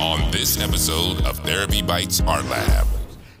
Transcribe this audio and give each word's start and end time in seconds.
on 0.00 0.30
this 0.30 0.60
episode 0.60 1.24
of 1.24 1.38
Therapy 1.38 1.80
Bites 1.80 2.20
Art 2.20 2.44
Lab. 2.46 2.86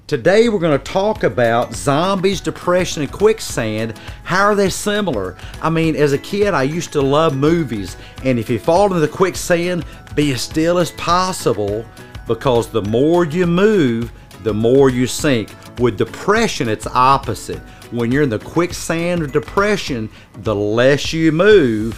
Today 0.06 0.48
we're 0.48 0.58
going 0.58 0.78
to 0.78 0.84
talk 0.84 1.22
about 1.22 1.74
zombies, 1.74 2.40
depression, 2.40 3.02
and 3.02 3.12
quicksand. 3.12 3.98
How 4.24 4.44
are 4.44 4.54
they 4.54 4.70
similar? 4.70 5.36
I 5.60 5.68
mean, 5.68 5.96
as 5.96 6.14
a 6.14 6.18
kid, 6.18 6.54
I 6.54 6.62
used 6.62 6.92
to 6.92 7.02
love 7.02 7.36
movies, 7.36 7.96
and 8.24 8.38
if 8.38 8.48
you 8.48 8.58
fall 8.58 8.86
into 8.86 9.00
the 9.00 9.08
quicksand, 9.08 9.84
be 10.14 10.32
as 10.32 10.40
still 10.40 10.78
as 10.78 10.92
possible 10.92 11.84
because 12.26 12.70
the 12.70 12.82
more 12.82 13.26
you 13.26 13.46
move, 13.46 14.10
the 14.42 14.54
more 14.54 14.88
you 14.88 15.06
sink. 15.06 15.54
With 15.78 15.98
depression, 15.98 16.68
it's 16.68 16.86
opposite. 16.86 17.58
When 17.90 18.10
you're 18.10 18.22
in 18.22 18.30
the 18.30 18.38
quicksand 18.38 19.20
of 19.20 19.30
depression, 19.30 20.08
the 20.38 20.54
less 20.54 21.12
you 21.12 21.32
move, 21.32 21.94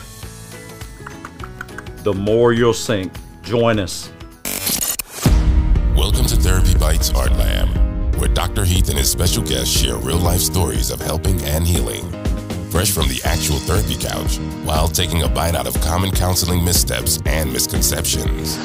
the 2.03 2.15
more 2.15 2.53
you'll 2.53 2.75
sink. 2.75 3.13
Join 3.43 3.79
us. 3.79 4.11
Therapy 6.49 6.79
Bites 6.79 7.11
Art 7.11 7.33
Lab, 7.33 7.69
where 8.17 8.31
Dr. 8.31 8.65
Heath 8.65 8.89
and 8.89 8.97
his 8.97 9.11
special 9.11 9.43
guests 9.43 9.69
share 9.69 9.97
real 9.97 10.17
life 10.17 10.41
stories 10.41 10.91
of 10.91 10.99
helping 10.99 11.39
and 11.43 11.67
healing. 11.67 12.11
Fresh 12.71 12.91
from 12.91 13.07
the 13.07 13.21
actual 13.23 13.57
therapy 13.57 13.97
couch, 13.97 14.39
while 14.65 14.89
taking 14.89 15.25
a 15.25 15.29
bite 15.29 15.55
out 15.55 15.67
of 15.67 15.79
common 15.83 16.11
counseling 16.11 16.65
missteps 16.65 17.21
and 17.27 17.53
misconceptions. 17.53 18.57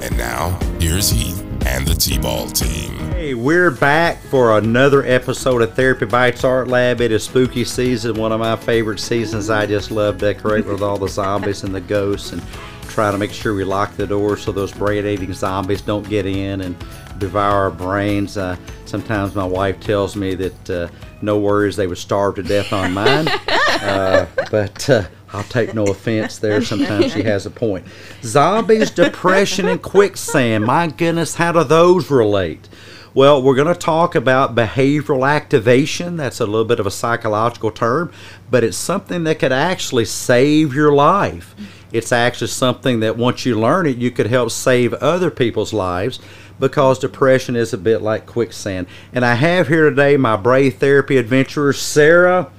And 0.00 0.16
now, 0.16 0.50
here's 0.78 1.10
Heath 1.10 1.44
and 1.66 1.84
the 1.84 1.96
T 1.96 2.18
Ball 2.18 2.46
team. 2.46 2.96
Hey, 3.10 3.34
we're 3.34 3.72
back 3.72 4.22
for 4.22 4.56
another 4.56 5.04
episode 5.04 5.60
of 5.60 5.74
Therapy 5.74 6.06
Bites 6.06 6.44
Art 6.44 6.68
Lab. 6.68 7.00
It 7.00 7.10
is 7.10 7.24
spooky 7.24 7.64
season, 7.64 8.14
one 8.14 8.30
of 8.30 8.38
my 8.38 8.54
favorite 8.54 9.00
seasons. 9.00 9.50
I 9.50 9.66
just 9.66 9.90
love 9.90 10.18
decorating 10.18 10.70
with 10.70 10.82
all 10.82 10.98
the 10.98 11.08
zombies 11.08 11.64
and 11.64 11.74
the 11.74 11.80
ghosts 11.80 12.30
and 12.30 12.40
try 12.86 13.10
to 13.10 13.18
make 13.18 13.32
sure 13.32 13.56
we 13.56 13.64
lock 13.64 13.96
the 13.96 14.06
doors 14.06 14.42
so 14.42 14.52
those 14.52 14.70
brain 14.70 15.04
eating 15.04 15.32
zombies 15.32 15.82
don't 15.82 16.08
get 16.08 16.26
in 16.26 16.60
and 16.60 16.76
devour 17.18 17.64
our 17.64 17.70
brains. 17.70 18.36
Uh, 18.36 18.56
sometimes 18.84 19.34
my 19.34 19.44
wife 19.44 19.80
tells 19.80 20.16
me 20.16 20.34
that 20.34 20.70
uh, 20.70 20.88
no 21.22 21.38
worries, 21.38 21.76
they 21.76 21.86
would 21.86 21.98
starve 21.98 22.36
to 22.36 22.42
death 22.42 22.72
on 22.72 22.92
mine. 22.92 23.28
Uh, 23.74 24.26
but 24.50 24.88
uh, 24.88 25.04
I'll 25.34 25.42
take 25.42 25.74
no 25.74 25.84
offense 25.84 26.38
there. 26.38 26.62
Sometimes 26.62 27.12
she 27.12 27.22
has 27.24 27.44
a 27.44 27.50
point. 27.50 27.84
Zombies, 28.22 28.90
depression, 28.90 29.68
and 29.68 29.82
quicksand. 29.82 30.64
My 30.64 30.86
goodness, 30.86 31.34
how 31.34 31.52
do 31.52 31.64
those 31.64 32.10
relate? 32.10 32.68
Well, 33.14 33.42
we're 33.42 33.56
going 33.56 33.72
to 33.72 33.78
talk 33.78 34.14
about 34.14 34.54
behavioral 34.54 35.28
activation. 35.28 36.16
That's 36.16 36.40
a 36.40 36.46
little 36.46 36.64
bit 36.64 36.80
of 36.80 36.86
a 36.86 36.90
psychological 36.90 37.70
term, 37.70 38.12
but 38.50 38.64
it's 38.64 38.76
something 38.76 39.24
that 39.24 39.38
could 39.38 39.52
actually 39.52 40.04
save 40.04 40.72
your 40.72 40.92
life. 40.92 41.54
It's 41.92 42.10
actually 42.10 42.48
something 42.48 43.00
that 43.00 43.16
once 43.16 43.44
you 43.46 43.58
learn 43.58 43.86
it, 43.86 43.98
you 43.98 44.10
could 44.10 44.26
help 44.26 44.50
save 44.50 44.94
other 44.94 45.30
people's 45.30 45.72
lives 45.72 46.18
because 46.58 46.98
depression 46.98 47.56
is 47.56 47.72
a 47.72 47.78
bit 47.78 48.02
like 48.02 48.26
quicksand. 48.26 48.86
And 49.12 49.24
I 49.24 49.34
have 49.34 49.68
here 49.68 49.88
today 49.88 50.16
my 50.16 50.36
brave 50.36 50.76
therapy 50.76 51.16
adventurer, 51.16 51.72
Sarah 51.72 52.50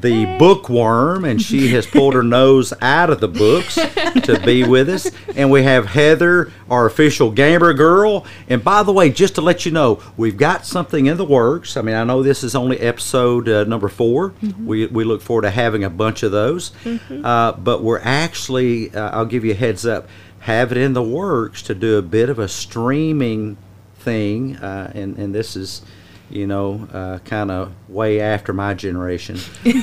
the 0.00 0.36
bookworm, 0.38 1.24
and 1.24 1.40
she 1.40 1.68
has 1.68 1.86
pulled 1.86 2.14
her 2.14 2.22
nose 2.38 2.72
out 2.80 3.10
of 3.10 3.20
the 3.20 3.28
books 3.28 3.74
to 3.74 4.40
be 4.44 4.64
with 4.64 4.88
us. 4.88 5.10
And 5.34 5.50
we 5.50 5.62
have 5.62 5.86
Heather, 5.86 6.52
our 6.70 6.86
official 6.86 7.30
gamer 7.30 7.72
girl. 7.72 8.26
And 8.48 8.62
by 8.62 8.82
the 8.82 8.92
way, 8.92 9.10
just 9.10 9.36
to 9.36 9.40
let 9.40 9.64
you 9.64 9.72
know, 9.72 10.02
we've 10.16 10.36
got 10.36 10.66
something 10.66 11.06
in 11.06 11.16
the 11.16 11.24
works. 11.24 11.76
I 11.76 11.82
mean, 11.82 11.94
I 11.94 12.04
know 12.04 12.22
this 12.22 12.44
is 12.44 12.54
only 12.54 12.78
episode 12.78 13.48
uh, 13.48 13.64
number 13.64 13.88
4 13.88 14.34
We, 14.64 14.86
we 14.86 15.04
look 15.04 15.22
forward 15.22 15.42
to 15.42 15.50
having 15.50 15.84
a 15.84 15.90
bunch 15.90 16.22
of 16.22 16.32
those. 16.32 16.72
Uh, 17.10 17.52
but 17.52 17.82
we're 17.82 18.00
actually, 18.00 18.94
uh, 18.94 19.10
I'll 19.10 19.26
give 19.26 19.44
you 19.44 19.52
a 19.52 19.56
heads 19.56 19.86
up, 19.86 20.08
have 20.46 20.70
it 20.70 20.78
in 20.78 20.92
the 20.92 21.02
works 21.02 21.60
to 21.60 21.74
do 21.74 21.98
a 21.98 22.02
bit 22.02 22.30
of 22.30 22.38
a 22.38 22.46
streaming 22.46 23.56
thing. 23.96 24.56
Uh, 24.56 24.92
and, 24.94 25.18
and 25.18 25.34
this 25.34 25.56
is 25.56 25.82
you 26.30 26.46
know, 26.46 26.88
uh, 26.92 27.18
kind 27.20 27.50
of 27.50 27.72
way 27.88 28.20
after 28.20 28.52
my 28.52 28.74
generation, 28.74 29.38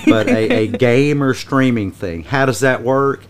but 0.06 0.28
a, 0.28 0.52
a 0.52 0.68
gamer 0.78 1.34
streaming 1.34 1.92
thing. 1.92 2.24
How 2.24 2.46
does 2.46 2.62
that 2.62 2.82
work? 2.82 3.26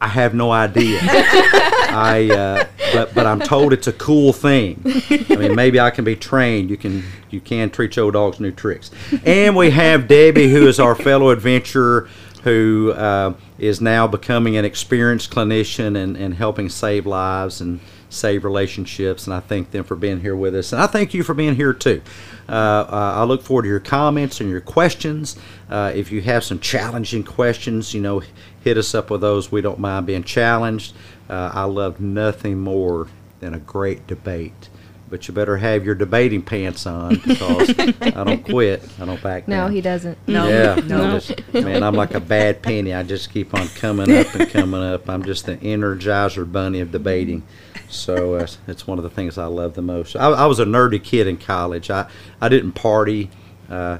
I 0.00 0.08
have 0.08 0.32
no 0.32 0.50
idea. 0.50 0.98
I 1.02 2.30
uh, 2.30 2.66
but 2.92 3.14
but 3.14 3.26
I'm 3.26 3.40
told 3.40 3.72
it's 3.72 3.88
a 3.88 3.92
cool 3.92 4.32
thing. 4.32 4.80
I 5.28 5.36
mean, 5.36 5.54
maybe 5.54 5.78
I 5.80 5.90
can 5.90 6.04
be 6.04 6.16
trained. 6.16 6.70
You 6.70 6.76
can 6.76 7.02
you 7.30 7.40
can 7.40 7.68
teach 7.70 7.98
old 7.98 8.14
dogs 8.14 8.40
new 8.40 8.52
tricks. 8.52 8.90
And 9.24 9.56
we 9.56 9.70
have 9.70 10.08
Debbie, 10.08 10.50
who 10.50 10.68
is 10.68 10.80
our 10.80 10.94
fellow 10.94 11.30
adventurer, 11.30 12.08
who 12.42 12.92
uh, 12.92 13.34
is 13.58 13.80
now 13.80 14.06
becoming 14.06 14.56
an 14.56 14.64
experienced 14.64 15.30
clinician 15.30 15.96
and, 15.96 16.16
and 16.16 16.34
helping 16.34 16.68
save 16.68 17.06
lives 17.06 17.60
and 17.60 17.80
save 18.08 18.44
relationships. 18.44 19.26
And 19.26 19.34
I 19.34 19.40
thank 19.40 19.70
them 19.70 19.84
for 19.84 19.94
being 19.94 20.20
here 20.20 20.34
with 20.34 20.54
us. 20.54 20.72
And 20.72 20.82
I 20.82 20.86
thank 20.86 21.14
you 21.14 21.22
for 21.22 21.34
being 21.34 21.54
here 21.54 21.72
too. 21.72 22.02
Uh, 22.48 22.52
uh, 22.52 23.12
I 23.16 23.24
look 23.24 23.42
forward 23.42 23.62
to 23.62 23.68
your 23.68 23.80
comments 23.80 24.40
and 24.40 24.50
your 24.50 24.60
questions. 24.60 25.36
Uh, 25.68 25.92
if 25.94 26.10
you 26.10 26.20
have 26.22 26.42
some 26.42 26.58
challenging 26.58 27.24
questions, 27.24 27.94
you 27.94 28.00
know, 28.00 28.22
hit 28.62 28.76
us 28.76 28.94
up 28.94 29.10
with 29.10 29.20
those. 29.20 29.52
We 29.52 29.60
don't 29.60 29.78
mind 29.78 30.06
being 30.06 30.24
challenged. 30.24 30.94
Uh, 31.28 31.50
I 31.54 31.64
love 31.64 32.00
nothing 32.00 32.58
more 32.58 33.08
than 33.38 33.54
a 33.54 33.60
great 33.60 34.06
debate. 34.06 34.68
But 35.10 35.26
you 35.26 35.34
better 35.34 35.56
have 35.56 35.84
your 35.84 35.96
debating 35.96 36.40
pants 36.40 36.86
on 36.86 37.16
because 37.16 37.70
I 38.00 38.22
don't 38.24 38.44
quit. 38.44 38.88
I 39.00 39.04
don't 39.04 39.20
back 39.20 39.46
down. 39.46 39.66
No, 39.66 39.66
he 39.74 39.80
doesn't. 39.80 40.16
No. 40.28 40.48
Yeah, 40.48 40.76
No. 40.86 41.02
I'm 41.02 41.20
just- 41.20 41.52
man, 41.52 41.82
I'm 41.82 41.94
like 41.94 42.14
a 42.14 42.20
bad 42.20 42.62
penny. 42.62 42.94
I 42.94 43.02
just 43.02 43.32
keep 43.32 43.52
on 43.52 43.66
coming 43.70 44.10
up 44.16 44.32
and 44.36 44.48
coming 44.48 44.80
up. 44.82 45.08
I'm 45.08 45.24
just 45.24 45.46
the 45.46 45.56
energizer 45.56 46.50
bunny 46.50 46.80
of 46.80 46.92
debating. 46.92 47.42
So 47.88 48.34
uh, 48.36 48.46
it's 48.68 48.86
one 48.86 48.98
of 48.98 49.02
the 49.04 49.10
things 49.10 49.36
I 49.36 49.46
love 49.46 49.74
the 49.74 49.82
most. 49.82 50.14
I, 50.14 50.28
I 50.28 50.46
was 50.46 50.60
a 50.60 50.64
nerdy 50.64 51.02
kid 51.02 51.26
in 51.26 51.38
college. 51.38 51.90
I, 51.90 52.08
I 52.40 52.48
didn't 52.48 52.72
party. 52.72 53.30
Uh, 53.68 53.98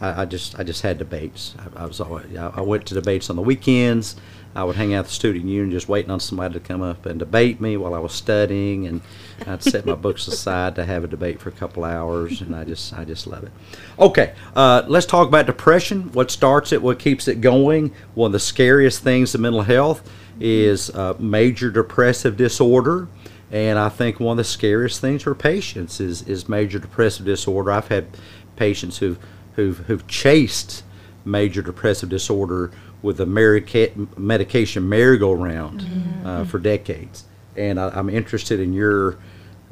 I, 0.00 0.22
I 0.22 0.24
just 0.24 0.58
I 0.58 0.62
just 0.62 0.80
had 0.80 0.96
debates. 0.96 1.54
I, 1.76 1.82
I 1.82 1.86
was 1.86 2.00
always, 2.00 2.34
I, 2.34 2.48
I 2.48 2.60
went 2.62 2.86
to 2.86 2.94
debates 2.94 3.28
on 3.28 3.36
the 3.36 3.42
weekends. 3.42 4.16
I 4.56 4.64
would 4.64 4.76
hang 4.76 4.94
out 4.94 5.00
at 5.00 5.04
the 5.06 5.10
student 5.10 5.44
union 5.44 5.70
just 5.70 5.86
waiting 5.86 6.10
on 6.10 6.18
somebody 6.18 6.54
to 6.54 6.60
come 6.60 6.80
up 6.80 7.04
and 7.04 7.18
debate 7.18 7.60
me 7.60 7.76
while 7.76 7.94
I 7.94 7.98
was 7.98 8.12
studying, 8.12 8.86
and 8.86 9.02
I'd 9.46 9.62
set 9.62 9.84
my 9.84 9.94
books 9.94 10.26
aside 10.28 10.74
to 10.76 10.84
have 10.86 11.04
a 11.04 11.06
debate 11.06 11.40
for 11.40 11.50
a 11.50 11.52
couple 11.52 11.84
hours, 11.84 12.40
and 12.40 12.56
I 12.56 12.64
just 12.64 12.94
I 12.94 13.04
just 13.04 13.26
love 13.26 13.44
it. 13.44 13.52
Okay, 13.98 14.34
uh, 14.54 14.84
let's 14.88 15.06
talk 15.06 15.28
about 15.28 15.44
depression. 15.44 16.10
What 16.12 16.30
starts 16.30 16.72
it? 16.72 16.80
What 16.80 16.98
keeps 16.98 17.28
it 17.28 17.42
going? 17.42 17.92
One 18.14 18.30
of 18.30 18.32
the 18.32 18.40
scariest 18.40 19.02
things 19.02 19.34
in 19.34 19.42
mental 19.42 19.62
health 19.62 20.08
is 20.40 20.90
uh, 20.90 21.14
major 21.18 21.70
depressive 21.70 22.36
disorder. 22.36 23.08
And 23.52 23.78
I 23.78 23.88
think 23.90 24.18
one 24.18 24.32
of 24.32 24.36
the 24.38 24.44
scariest 24.44 25.00
things 25.00 25.22
for 25.22 25.34
patients 25.34 26.00
is, 26.00 26.22
is 26.22 26.48
major 26.48 26.78
depressive 26.78 27.24
disorder. 27.24 27.70
I've 27.70 27.88
had 27.88 28.08
patients 28.56 28.98
who've, 28.98 29.18
who've, 29.54 29.78
who've 29.86 30.06
chased 30.08 30.82
major 31.24 31.62
depressive 31.62 32.08
disorder 32.08 32.70
with 33.06 33.18
the 33.18 33.24
medica- 33.24 33.92
medication 34.18 34.88
merry-go-round 34.88 35.86
uh, 36.24 36.44
for 36.44 36.58
decades. 36.58 37.24
And 37.56 37.78
I, 37.78 37.88
I'm 37.90 38.10
interested 38.10 38.58
in 38.58 38.72
your, 38.72 39.18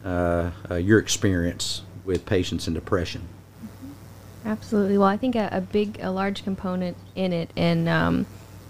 uh, 0.05 0.53
uh, 0.71 0.75
your 0.77 1.01
experience 1.01 1.83
with 2.05 2.25
patients 2.25 2.69
in 2.69 2.75
depression. 2.75 3.27
Absolutely. 4.45 4.97
Well, 4.99 5.09
I 5.09 5.17
think 5.17 5.35
a, 5.35 5.49
a 5.51 5.61
big, 5.61 5.99
a 6.01 6.11
large 6.11 6.45
component 6.45 6.97
in 7.17 7.33
it, 7.33 7.51
and 7.57 7.89
um, 7.89 8.27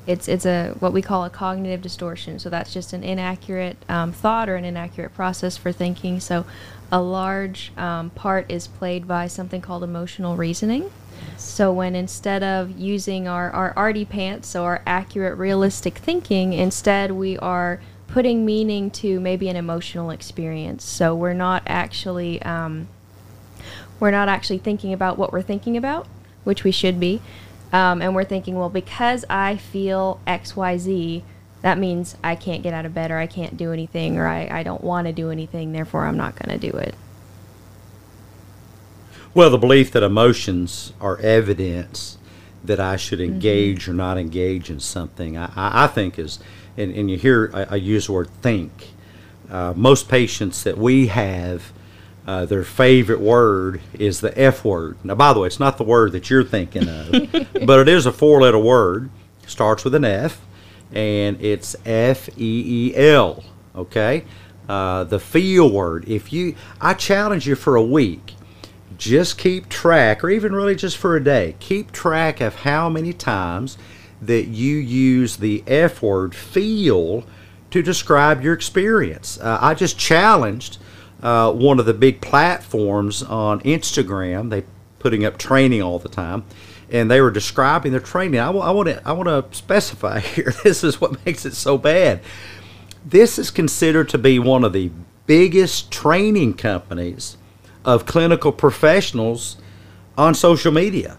it's 0.06 0.28
it's 0.28 0.46
a 0.46 0.70
what 0.78 0.92
we 0.92 1.02
call 1.02 1.24
a 1.24 1.30
cognitive 1.30 1.82
distortion. 1.82 2.38
So 2.38 2.48
that's 2.48 2.72
just 2.72 2.92
an 2.92 3.02
inaccurate 3.02 3.76
um, 3.88 4.12
thought 4.12 4.48
or 4.48 4.56
an 4.56 4.64
inaccurate 4.64 5.14
process 5.14 5.56
for 5.56 5.72
thinking. 5.72 6.20
So 6.20 6.46
a 6.92 7.02
large 7.02 7.72
um, 7.76 8.10
part 8.10 8.50
is 8.50 8.68
played 8.68 9.06
by 9.08 9.26
something 9.26 9.60
called 9.60 9.82
emotional 9.82 10.36
reasoning. 10.36 10.90
So 11.36 11.72
when 11.72 11.94
instead 11.94 12.42
of 12.42 12.78
using 12.78 13.28
our, 13.28 13.50
our 13.50 13.72
arty 13.76 14.04
pants, 14.04 14.54
our 14.56 14.82
accurate, 14.86 15.36
realistic 15.38 15.98
thinking, 15.98 16.52
instead 16.52 17.12
we 17.12 17.38
are 17.38 17.80
putting 18.08 18.44
meaning 18.44 18.90
to 18.90 19.20
maybe 19.20 19.48
an 19.48 19.56
emotional 19.56 20.10
experience. 20.10 20.84
So 20.84 21.14
we're 21.14 21.32
not 21.32 21.62
actually 21.66 22.40
um, 22.42 22.88
we're 24.00 24.10
not 24.10 24.28
actually 24.28 24.58
thinking 24.58 24.92
about 24.92 25.18
what 25.18 25.32
we're 25.32 25.42
thinking 25.42 25.76
about, 25.76 26.06
which 26.44 26.64
we 26.64 26.70
should 26.70 27.00
be. 27.00 27.20
Um, 27.72 28.02
and 28.02 28.14
we're 28.14 28.24
thinking, 28.24 28.54
well, 28.56 28.70
because 28.70 29.24
I 29.28 29.56
feel 29.56 30.20
X, 30.26 30.54
Y, 30.54 30.76
Z, 30.78 31.24
that 31.62 31.78
means 31.78 32.16
I 32.22 32.36
can't 32.36 32.62
get 32.62 32.74
out 32.74 32.86
of 32.86 32.94
bed 32.94 33.10
or 33.10 33.18
I 33.18 33.26
can't 33.26 33.56
do 33.56 33.72
anything 33.72 34.18
or 34.18 34.26
I, 34.26 34.60
I 34.60 34.62
don't 34.62 34.84
want 34.84 35.06
to 35.06 35.12
do 35.12 35.30
anything, 35.30 35.72
therefore 35.72 36.06
I'm 36.06 36.16
not 36.16 36.36
going 36.36 36.58
to 36.58 36.70
do 36.70 36.76
it. 36.76 36.94
Well, 39.34 39.50
the 39.50 39.58
belief 39.58 39.90
that 39.92 40.02
emotions 40.02 40.92
are 41.00 41.18
evidence 41.18 42.18
that 42.62 42.80
I 42.80 42.96
should 42.96 43.20
engage 43.20 43.88
or 43.88 43.92
not 43.92 44.16
engage 44.16 44.70
in 44.70 44.80
something, 44.80 45.36
I, 45.36 45.46
I 45.54 45.84
I 45.84 45.86
think 45.88 46.18
is, 46.18 46.38
and, 46.76 46.94
and 46.94 47.10
you 47.10 47.18
hear 47.18 47.50
I, 47.52 47.64
I 47.64 47.76
use 47.76 48.06
the 48.06 48.12
word 48.12 48.30
think. 48.42 48.90
Uh, 49.50 49.74
most 49.76 50.08
patients 50.08 50.62
that 50.62 50.78
we 50.78 51.08
have, 51.08 51.72
uh, 52.26 52.46
their 52.46 52.64
favorite 52.64 53.20
word 53.20 53.80
is 53.92 54.20
the 54.20 54.36
F 54.40 54.64
word. 54.64 54.96
Now, 55.04 55.14
by 55.14 55.34
the 55.34 55.40
way, 55.40 55.48
it's 55.48 55.60
not 55.60 55.76
the 55.76 55.84
word 55.84 56.12
that 56.12 56.30
you're 56.30 56.44
thinking 56.44 56.88
of, 56.88 57.10
but 57.66 57.80
it 57.80 57.88
is 57.88 58.06
a 58.06 58.12
four 58.12 58.40
letter 58.40 58.58
word, 58.58 59.10
starts 59.46 59.84
with 59.84 59.94
an 59.94 60.04
F, 60.04 60.40
and 60.92 61.40
it's 61.42 61.76
F 61.84 62.30
E 62.38 62.92
E 62.92 62.96
L, 62.96 63.44
okay? 63.76 64.24
uh, 64.68 65.04
the 65.04 65.18
feel 65.18 65.70
word. 65.70 66.08
If 66.08 66.32
you, 66.32 66.54
I 66.80 66.94
challenge 66.94 67.46
you 67.46 67.54
for 67.54 67.76
a 67.76 67.82
week, 67.82 68.34
just 68.98 69.38
keep 69.38 69.68
track, 69.68 70.22
or 70.24 70.30
even 70.30 70.54
really 70.54 70.74
just 70.74 70.96
for 70.96 71.16
a 71.16 71.22
day, 71.22 71.56
keep 71.60 71.92
track 71.92 72.40
of 72.40 72.54
how 72.56 72.88
many 72.88 73.12
times 73.12 73.78
that 74.20 74.46
you 74.46 74.76
use 74.76 75.36
the 75.36 75.62
F 75.66 76.02
word 76.02 76.34
feel 76.34 77.24
to 77.70 77.82
describe 77.82 78.42
your 78.42 78.54
experience. 78.54 79.38
Uh, 79.40 79.58
I 79.60 79.74
just 79.74 79.98
challenged 79.98 80.78
uh, 81.22 81.52
one 81.52 81.78
of 81.78 81.86
the 81.86 81.94
big 81.94 82.20
platforms 82.20 83.22
on 83.22 83.60
Instagram. 83.60 84.50
They 84.50 84.64
putting 84.98 85.24
up 85.24 85.38
training 85.38 85.82
all 85.82 85.98
the 85.98 86.08
time, 86.08 86.44
and 86.90 87.10
they 87.10 87.20
were 87.20 87.30
describing 87.30 87.92
their 87.92 88.00
training. 88.00 88.40
I 88.40 88.50
want 88.50 88.88
to 88.88 89.02
I 89.06 89.12
want 89.12 89.28
to 89.28 89.56
specify 89.56 90.20
here. 90.20 90.54
This 90.62 90.84
is 90.84 91.00
what 91.00 91.24
makes 91.26 91.44
it 91.44 91.54
so 91.54 91.76
bad. 91.78 92.20
This 93.04 93.38
is 93.38 93.50
considered 93.50 94.08
to 94.10 94.18
be 94.18 94.38
one 94.38 94.64
of 94.64 94.72
the 94.72 94.90
biggest 95.26 95.90
training 95.90 96.54
companies 96.54 97.36
of 97.84 98.06
clinical 98.06 98.52
professionals 98.52 99.56
on 100.16 100.34
social 100.34 100.72
media. 100.72 101.16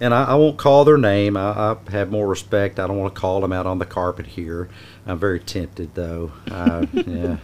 And 0.00 0.12
I, 0.12 0.24
I 0.24 0.34
won't 0.34 0.58
call 0.58 0.84
their 0.84 0.98
name. 0.98 1.36
I, 1.36 1.72
I, 1.72 1.76
have 1.90 2.10
more 2.10 2.26
respect. 2.26 2.78
I 2.78 2.86
don't 2.86 2.98
want 2.98 3.14
to 3.14 3.20
call 3.20 3.40
them 3.40 3.52
out 3.52 3.66
on 3.66 3.78
the 3.78 3.86
carpet 3.86 4.26
here. 4.26 4.68
I'm 5.06 5.18
very 5.18 5.40
tempted, 5.40 5.94
though. 5.94 6.32
Uh, 6.50 6.84
yeah, 6.92 7.38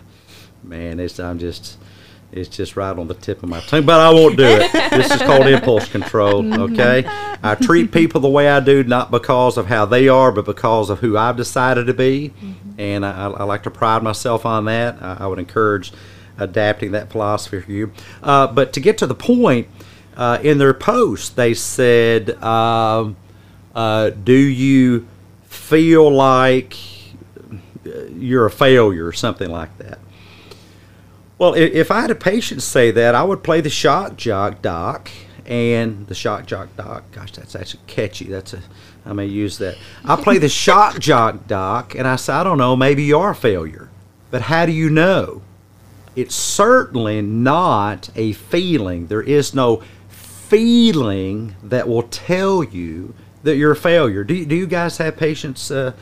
man, 0.62 1.00
it's 1.00 1.18
I'm 1.18 1.38
just 1.38 1.78
it's 2.32 2.48
just 2.48 2.76
right 2.76 2.96
on 2.96 3.08
the 3.08 3.14
tip 3.14 3.42
of 3.42 3.48
my 3.50 3.60
tongue, 3.60 3.84
but 3.84 4.00
I 4.00 4.10
won't 4.10 4.38
do 4.38 4.44
it. 4.44 4.72
this 4.72 5.10
is 5.10 5.20
called 5.20 5.46
impulse 5.46 5.86
control, 5.88 6.60
okay? 6.62 7.04
I 7.42 7.54
treat 7.54 7.92
people 7.92 8.22
the 8.22 8.30
way 8.30 8.48
I 8.48 8.58
do, 8.60 8.82
not 8.84 9.10
because 9.10 9.58
of 9.58 9.66
how 9.66 9.84
they 9.84 10.08
are, 10.08 10.32
but 10.32 10.46
because 10.46 10.88
of 10.88 11.00
who 11.00 11.18
I've 11.18 11.36
decided 11.36 11.86
to 11.88 11.94
be. 11.94 12.30
Mm-hmm. 12.30 12.80
And 12.80 13.04
I, 13.04 13.26
I, 13.26 13.44
like 13.44 13.64
to 13.64 13.70
pride 13.70 14.02
myself 14.02 14.46
on 14.46 14.64
that. 14.64 15.02
I, 15.02 15.18
I, 15.20 15.26
would 15.26 15.38
encourage 15.38 15.92
adapting 16.42 16.92
that 16.92 17.10
philosophy 17.10 17.60
for 17.60 17.70
you. 17.70 17.92
Uh, 18.22 18.46
but 18.46 18.72
to 18.74 18.80
get 18.80 18.98
to 18.98 19.06
the 19.06 19.14
point, 19.14 19.68
uh, 20.16 20.38
in 20.42 20.58
their 20.58 20.74
post, 20.74 21.36
they 21.36 21.54
said, 21.54 22.30
um, 22.42 23.16
uh, 23.74 24.10
Do 24.10 24.36
you 24.36 25.06
feel 25.44 26.10
like 26.10 26.76
you're 28.14 28.46
a 28.46 28.50
failure 28.50 29.06
or 29.06 29.12
something 29.12 29.50
like 29.50 29.76
that? 29.78 29.98
Well, 31.38 31.54
if 31.54 31.90
I 31.90 32.02
had 32.02 32.10
a 32.10 32.14
patient 32.14 32.62
say 32.62 32.90
that, 32.92 33.14
I 33.14 33.24
would 33.24 33.42
play 33.42 33.60
the 33.60 33.70
shock 33.70 34.16
jock 34.16 34.62
doc 34.62 35.10
and 35.44 36.06
the 36.06 36.14
shock 36.14 36.46
jock 36.46 36.76
doc. 36.76 37.04
Gosh, 37.10 37.32
that's 37.32 37.56
actually 37.56 37.82
catchy. 37.88 38.26
That's 38.26 38.52
a 38.52 38.62
I 39.04 39.12
may 39.12 39.26
use 39.26 39.58
that. 39.58 39.76
I 40.04 40.16
play 40.16 40.38
the 40.38 40.48
shock 40.64 40.98
jock 40.98 41.46
doc, 41.46 41.94
and 41.94 42.06
I 42.06 42.16
say, 42.16 42.32
I 42.32 42.44
don't 42.44 42.58
know, 42.58 42.76
maybe 42.76 43.02
you 43.02 43.18
are 43.18 43.30
a 43.30 43.34
failure, 43.34 43.88
but 44.30 44.42
how 44.42 44.66
do 44.66 44.72
you 44.72 44.90
know? 44.90 45.42
It's 46.14 46.34
certainly 46.34 47.22
not 47.22 48.10
a 48.14 48.32
feeling. 48.32 49.06
There 49.06 49.22
is 49.22 49.54
no 49.54 49.82
feeling 50.08 51.56
that 51.62 51.88
will 51.88 52.02
tell 52.04 52.62
you 52.62 53.14
that 53.42 53.56
you're 53.56 53.72
a 53.72 53.76
failure. 53.76 54.24
Do 54.24 54.34
you, 54.34 54.46
do 54.46 54.54
you 54.54 54.66
guys 54.66 54.98
have 54.98 55.16
patients? 55.16 55.70
Uh, 55.70 55.92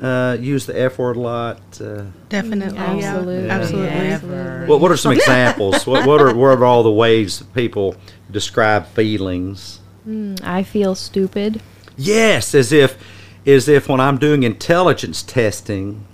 uh, 0.00 0.36
use 0.38 0.66
the 0.66 0.78
F 0.78 0.98
word 0.98 1.16
a 1.16 1.20
lot? 1.20 1.58
Uh, 1.80 2.04
Definitely, 2.28 2.78
absolutely, 2.78 3.46
yeah. 3.46 3.52
absolutely. 3.52 3.88
absolutely. 3.88 4.66
What, 4.66 4.80
what 4.80 4.90
are 4.90 4.96
some 4.96 5.12
examples? 5.12 5.86
what, 5.86 6.06
what 6.06 6.20
are 6.20 6.34
what 6.34 6.58
are 6.58 6.64
all 6.64 6.82
the 6.82 6.92
ways 6.92 7.42
people 7.54 7.96
describe 8.30 8.86
feelings? 8.88 9.80
Mm, 10.06 10.42
I 10.44 10.62
feel 10.62 10.94
stupid. 10.94 11.62
Yes, 11.96 12.54
as 12.54 12.72
if 12.72 12.98
as 13.46 13.68
if 13.68 13.88
when 13.88 14.00
I'm 14.00 14.18
doing 14.18 14.42
intelligence 14.42 15.22
testing, 15.22 16.04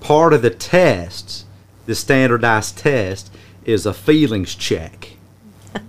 part 0.00 0.32
of 0.32 0.42
the 0.42 0.50
test, 0.50 1.46
the 1.86 1.94
standardized 1.94 2.78
test, 2.78 3.32
is 3.64 3.86
a 3.86 3.94
feelings 3.94 4.54
check 4.54 5.16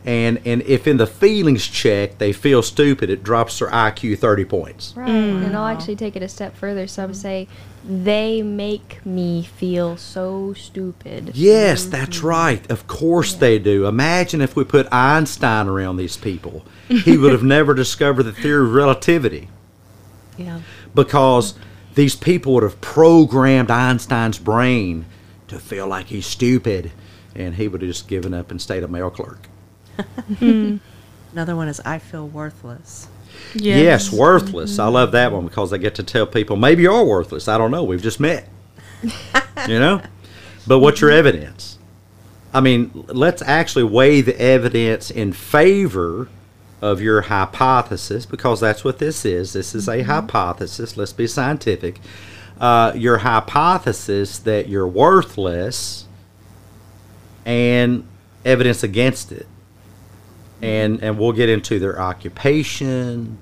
and 0.06 0.40
and 0.46 0.62
if 0.64 0.88
in 0.88 0.98
the 0.98 1.08
feelings 1.08 1.68
check 1.68 2.18
they 2.18 2.34
feel 2.34 2.62
stupid, 2.62 3.10
it 3.10 3.24
drops 3.24 3.60
their 3.60 3.70
IQ 3.70 4.20
thirty 4.20 4.46
points. 4.46 4.94
Right, 4.96 5.10
mm. 5.10 5.46
and 5.46 5.56
I'll 5.56 5.68
actually 5.68 5.96
take 5.96 6.16
it 6.16 6.24
a 6.24 6.30
step 6.30 6.56
further. 6.56 6.88
Some 6.88 7.14
say 7.14 7.48
they 7.84 8.42
make 8.42 9.06
me 9.06 9.44
feel 9.44 9.98
so 9.98 10.54
stupid. 10.54 11.32
Yes, 11.34 11.82
mm-hmm. 11.82 11.92
that's 11.92 12.22
right. 12.22 12.70
Of 12.72 12.88
course 12.88 13.34
yeah. 13.34 13.40
they 13.40 13.60
do. 13.60 13.86
Imagine 13.88 14.42
if 14.42 14.56
we 14.56 14.64
put 14.64 14.92
Einstein 14.92 15.68
around 15.68 15.98
these 15.98 16.18
people, 16.18 16.66
he 16.88 17.18
would 17.18 17.32
have 17.32 17.44
never 17.58 17.74
discovered 17.74 18.24
the 18.24 18.34
theory 18.34 18.66
of 18.66 18.74
relativity. 18.74 19.50
Yeah, 20.38 20.62
because 20.94 21.56
these 21.96 22.16
people 22.16 22.54
would 22.54 22.64
have 22.64 22.80
programmed 22.82 23.72
Einstein's 23.72 24.40
brain 24.40 25.06
to 25.48 25.60
feel 25.60 25.88
like 25.88 26.08
he's 26.08 26.26
stupid, 26.26 26.92
and 27.36 27.56
he 27.56 27.68
would 27.68 27.82
have 27.82 27.90
just 27.90 28.08
given 28.08 28.34
up 28.34 28.52
and 28.52 28.62
stayed 28.62 28.84
a 28.84 28.88
mail 28.88 29.10
clerk. 29.10 29.48
Another 31.32 31.56
one 31.56 31.68
is 31.68 31.80
I 31.82 32.00
feel 32.00 32.28
worthless. 32.28 33.08
Yes, 33.54 34.10
yes 34.10 34.12
worthless. 34.12 34.74
Mm-hmm. 34.74 34.82
I 34.82 34.88
love 34.88 35.12
that 35.12 35.32
one 35.32 35.46
because 35.46 35.74
I 35.74 35.78
get 35.78 35.96
to 35.96 36.04
tell 36.04 36.26
people 36.26 36.56
maybe 36.56 36.84
you're 36.84 37.06
worthless. 37.06 37.48
I 37.48 37.58
don't 37.58 37.72
know. 37.72 37.84
We've 37.84 38.02
just 38.02 38.20
met. 38.20 38.48
you 39.68 39.80
know? 39.80 40.02
But 40.66 40.80
what's 40.80 41.02
your 41.02 41.12
evidence? 41.12 41.78
I 42.54 42.62
mean, 42.62 43.06
let's 43.08 43.42
actually 43.42 43.84
weigh 43.84 44.22
the 44.22 44.40
evidence 44.42 45.12
in 45.12 45.34
favor 45.34 46.30
of 46.82 47.02
your 47.02 47.22
hypothesis 47.22 48.26
because 48.26 48.60
that's 48.60 48.84
what 48.84 49.00
this 49.00 49.26
is. 49.26 49.54
This 49.54 49.76
is 49.76 49.88
a 49.88 49.98
mm-hmm. 49.98 50.10
hypothesis. 50.10 50.98
Let's 50.98 51.14
be 51.14 51.28
scientific. 51.28 52.00
Uh, 52.60 52.92
your 52.96 53.20
hypothesis 53.20 54.40
that 54.40 54.68
you're 54.68 54.88
worthless 54.88 56.06
and 57.46 58.08
evidence 58.44 58.84
against 58.84 59.32
it. 59.32 59.48
And 60.62 61.04
and 61.04 61.20
we'll 61.20 61.34
get 61.34 61.50
into 61.50 61.78
their 61.78 62.00
occupation 62.00 63.38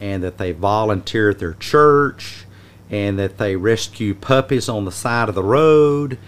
and 0.00 0.22
that 0.22 0.38
they 0.38 0.52
volunteer 0.52 1.30
at 1.30 1.38
their 1.38 1.54
church 1.54 2.44
and 2.90 3.18
that 3.18 3.38
they 3.38 3.56
rescue 3.56 4.14
puppies 4.14 4.68
on 4.68 4.84
the 4.84 4.92
side 4.92 5.28
of 5.28 5.34
the 5.34 5.42
road 5.42 6.18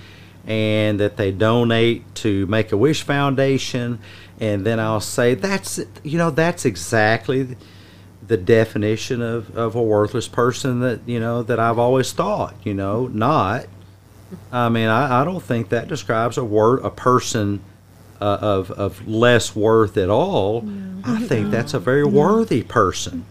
and 0.46 0.98
that 0.98 1.16
they 1.16 1.30
donate 1.30 2.14
to 2.16 2.46
Make 2.46 2.72
a 2.72 2.76
Wish 2.76 3.02
Foundation. 3.02 3.98
And 4.40 4.64
then 4.64 4.80
I'll 4.80 5.00
say 5.00 5.34
that's 5.34 5.80
you 6.02 6.18
know 6.18 6.30
that's 6.30 6.64
exactly 6.64 7.56
the 8.28 8.36
definition 8.36 9.20
of, 9.20 9.56
of 9.56 9.74
a 9.74 9.82
worthless 9.82 10.28
person 10.28 10.80
that 10.80 11.00
you 11.06 11.18
know 11.18 11.42
that 11.42 11.58
I've 11.58 11.78
always 11.78 12.12
thought 12.12 12.54
you 12.64 12.74
know 12.74 13.06
not 13.08 13.66
I 14.52 14.68
mean 14.68 14.88
I, 14.88 15.22
I 15.22 15.24
don't 15.24 15.42
think 15.42 15.70
that 15.70 15.88
describes 15.88 16.38
a 16.38 16.44
word 16.44 16.84
a 16.84 16.90
person 16.90 17.60
uh, 18.20 18.38
of, 18.40 18.70
of 18.72 19.06
less 19.06 19.54
worth 19.54 19.96
at 19.96 20.10
all, 20.10 20.62
no. 20.62 21.02
I 21.04 21.20
think 21.22 21.50
that's 21.50 21.74
a 21.74 21.78
very 21.78 22.04
worthy 22.04 22.62
person. 22.62 23.24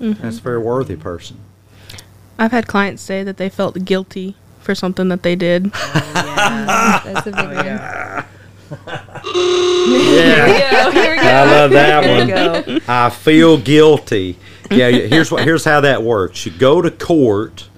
Mm-hmm. 0.00 0.22
That's 0.22 0.38
a 0.38 0.42
very 0.42 0.58
worthy 0.58 0.96
person. 0.96 1.38
I've 2.38 2.50
had 2.50 2.66
clients 2.66 3.02
say 3.02 3.22
that 3.22 3.36
they 3.36 3.48
felt 3.48 3.84
guilty 3.84 4.36
for 4.58 4.74
something 4.74 5.08
that 5.08 5.22
they 5.22 5.36
did. 5.36 5.70
Oh, 5.74 6.12
yeah. 6.14 7.02
that's 7.04 7.26
a 7.26 7.30
big 7.30 7.34
oh, 7.38 7.54
one. 7.54 7.64
Yeah. 7.64 8.26
yeah. 9.34 10.90
I 11.22 11.44
love 11.44 11.70
that 11.72 12.68
one. 12.68 12.82
I 12.88 13.10
feel 13.10 13.58
guilty. 13.58 14.38
Yeah, 14.70 14.90
here's 14.90 15.30
what 15.30 15.44
here's 15.44 15.64
how 15.64 15.80
that 15.80 16.02
works. 16.02 16.46
You 16.46 16.52
go 16.52 16.80
to 16.82 16.90
court, 16.90 17.68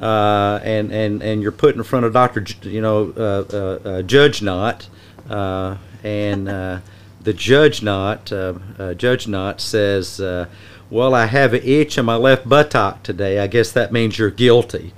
uh, 0.00 0.60
and 0.62 0.92
and 0.92 1.22
and 1.22 1.42
you're 1.42 1.52
put 1.52 1.74
in 1.76 1.82
front 1.82 2.06
of 2.06 2.12
Doctor, 2.12 2.44
you 2.62 2.80
know, 2.80 3.12
uh, 3.16 3.44
uh, 3.54 3.88
uh 3.88 4.02
Judge 4.02 4.42
Not, 4.42 4.88
uh, 5.28 5.76
and 6.02 6.48
uh, 6.48 6.80
the 7.22 7.32
judge 7.32 7.82
not 7.82 8.32
uh, 8.32 8.54
uh, 8.78 8.94
judge 8.94 9.28
not 9.28 9.60
says, 9.60 10.20
uh, 10.20 10.46
"Well, 10.90 11.14
I 11.14 11.26
have 11.26 11.54
an 11.54 11.62
itch 11.62 11.98
in 11.98 12.04
my 12.04 12.16
left 12.16 12.48
buttock 12.48 13.02
today. 13.02 13.38
I 13.38 13.46
guess 13.46 13.72
that 13.72 13.92
means 13.92 14.18
you're 14.18 14.30
guilty, 14.30 14.92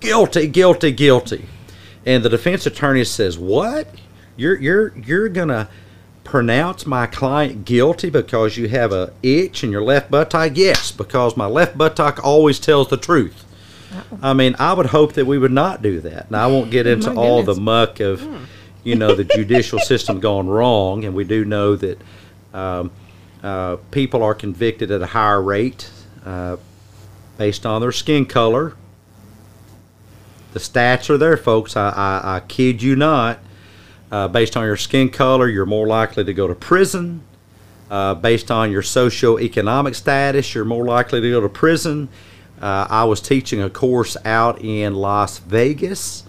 guilty, 0.00 0.46
guilty, 0.46 0.92
guilty." 0.92 1.46
And 2.06 2.24
the 2.24 2.30
defense 2.30 2.64
attorney 2.66 3.04
says, 3.04 3.38
"What? 3.38 3.88
You're 4.38 4.56
you're 4.56 4.96
you're 4.96 5.28
gonna." 5.28 5.68
pronounce 6.24 6.84
my 6.84 7.06
client 7.06 7.64
guilty 7.64 8.10
because 8.10 8.58
you 8.58 8.68
have 8.68 8.92
a 8.92 9.10
itch 9.22 9.64
in 9.64 9.72
your 9.72 9.82
left 9.82 10.10
buttock? 10.10 10.52
Yes, 10.54 10.92
because 10.92 11.38
my 11.38 11.46
left 11.46 11.78
buttock 11.78 12.22
always 12.22 12.60
tells 12.60 12.88
the 12.88 12.98
truth. 12.98 13.46
I 14.20 14.34
mean, 14.34 14.54
I 14.58 14.74
would 14.74 14.88
hope 14.88 15.14
that 15.14 15.24
we 15.24 15.38
would 15.38 15.52
not 15.52 15.80
do 15.80 16.00
that. 16.00 16.30
Now, 16.30 16.44
I 16.44 16.46
won't 16.52 16.70
get 16.70 16.86
into 16.94 17.14
all 17.14 17.42
the 17.42 17.54
muck 17.54 18.00
of, 18.00 18.20
hmm 18.20 18.44
you 18.84 18.94
know, 18.94 19.14
the 19.14 19.24
judicial 19.24 19.78
system 19.78 20.18
gone 20.18 20.46
wrong, 20.46 21.04
and 21.04 21.14
we 21.14 21.24
do 21.24 21.44
know 21.44 21.76
that 21.76 22.00
um, 22.54 22.90
uh, 23.42 23.76
people 23.90 24.22
are 24.22 24.34
convicted 24.34 24.90
at 24.90 25.02
a 25.02 25.06
higher 25.06 25.42
rate 25.42 25.90
uh, 26.24 26.56
based 27.36 27.66
on 27.66 27.82
their 27.82 27.92
skin 27.92 28.24
color. 28.24 28.74
The 30.52 30.60
stats 30.60 31.10
are 31.10 31.18
there, 31.18 31.36
folks. 31.36 31.76
I, 31.76 31.90
I, 31.90 32.36
I 32.36 32.40
kid 32.40 32.82
you 32.82 32.96
not. 32.96 33.40
Uh, 34.10 34.26
based 34.26 34.56
on 34.56 34.64
your 34.64 34.76
skin 34.76 35.10
color, 35.10 35.48
you're 35.48 35.66
more 35.66 35.86
likely 35.86 36.24
to 36.24 36.32
go 36.32 36.46
to 36.46 36.54
prison. 36.54 37.20
Uh, 37.90 38.14
based 38.14 38.50
on 38.50 38.70
your 38.70 38.82
socioeconomic 38.82 39.94
status, 39.94 40.54
you're 40.54 40.64
more 40.64 40.84
likely 40.84 41.20
to 41.20 41.30
go 41.30 41.40
to 41.40 41.48
prison. 41.48 42.08
Uh, 42.60 42.86
I 42.88 43.04
was 43.04 43.20
teaching 43.20 43.62
a 43.62 43.70
course 43.70 44.16
out 44.24 44.60
in 44.60 44.94
Las 44.94 45.38
Vegas 45.38 46.24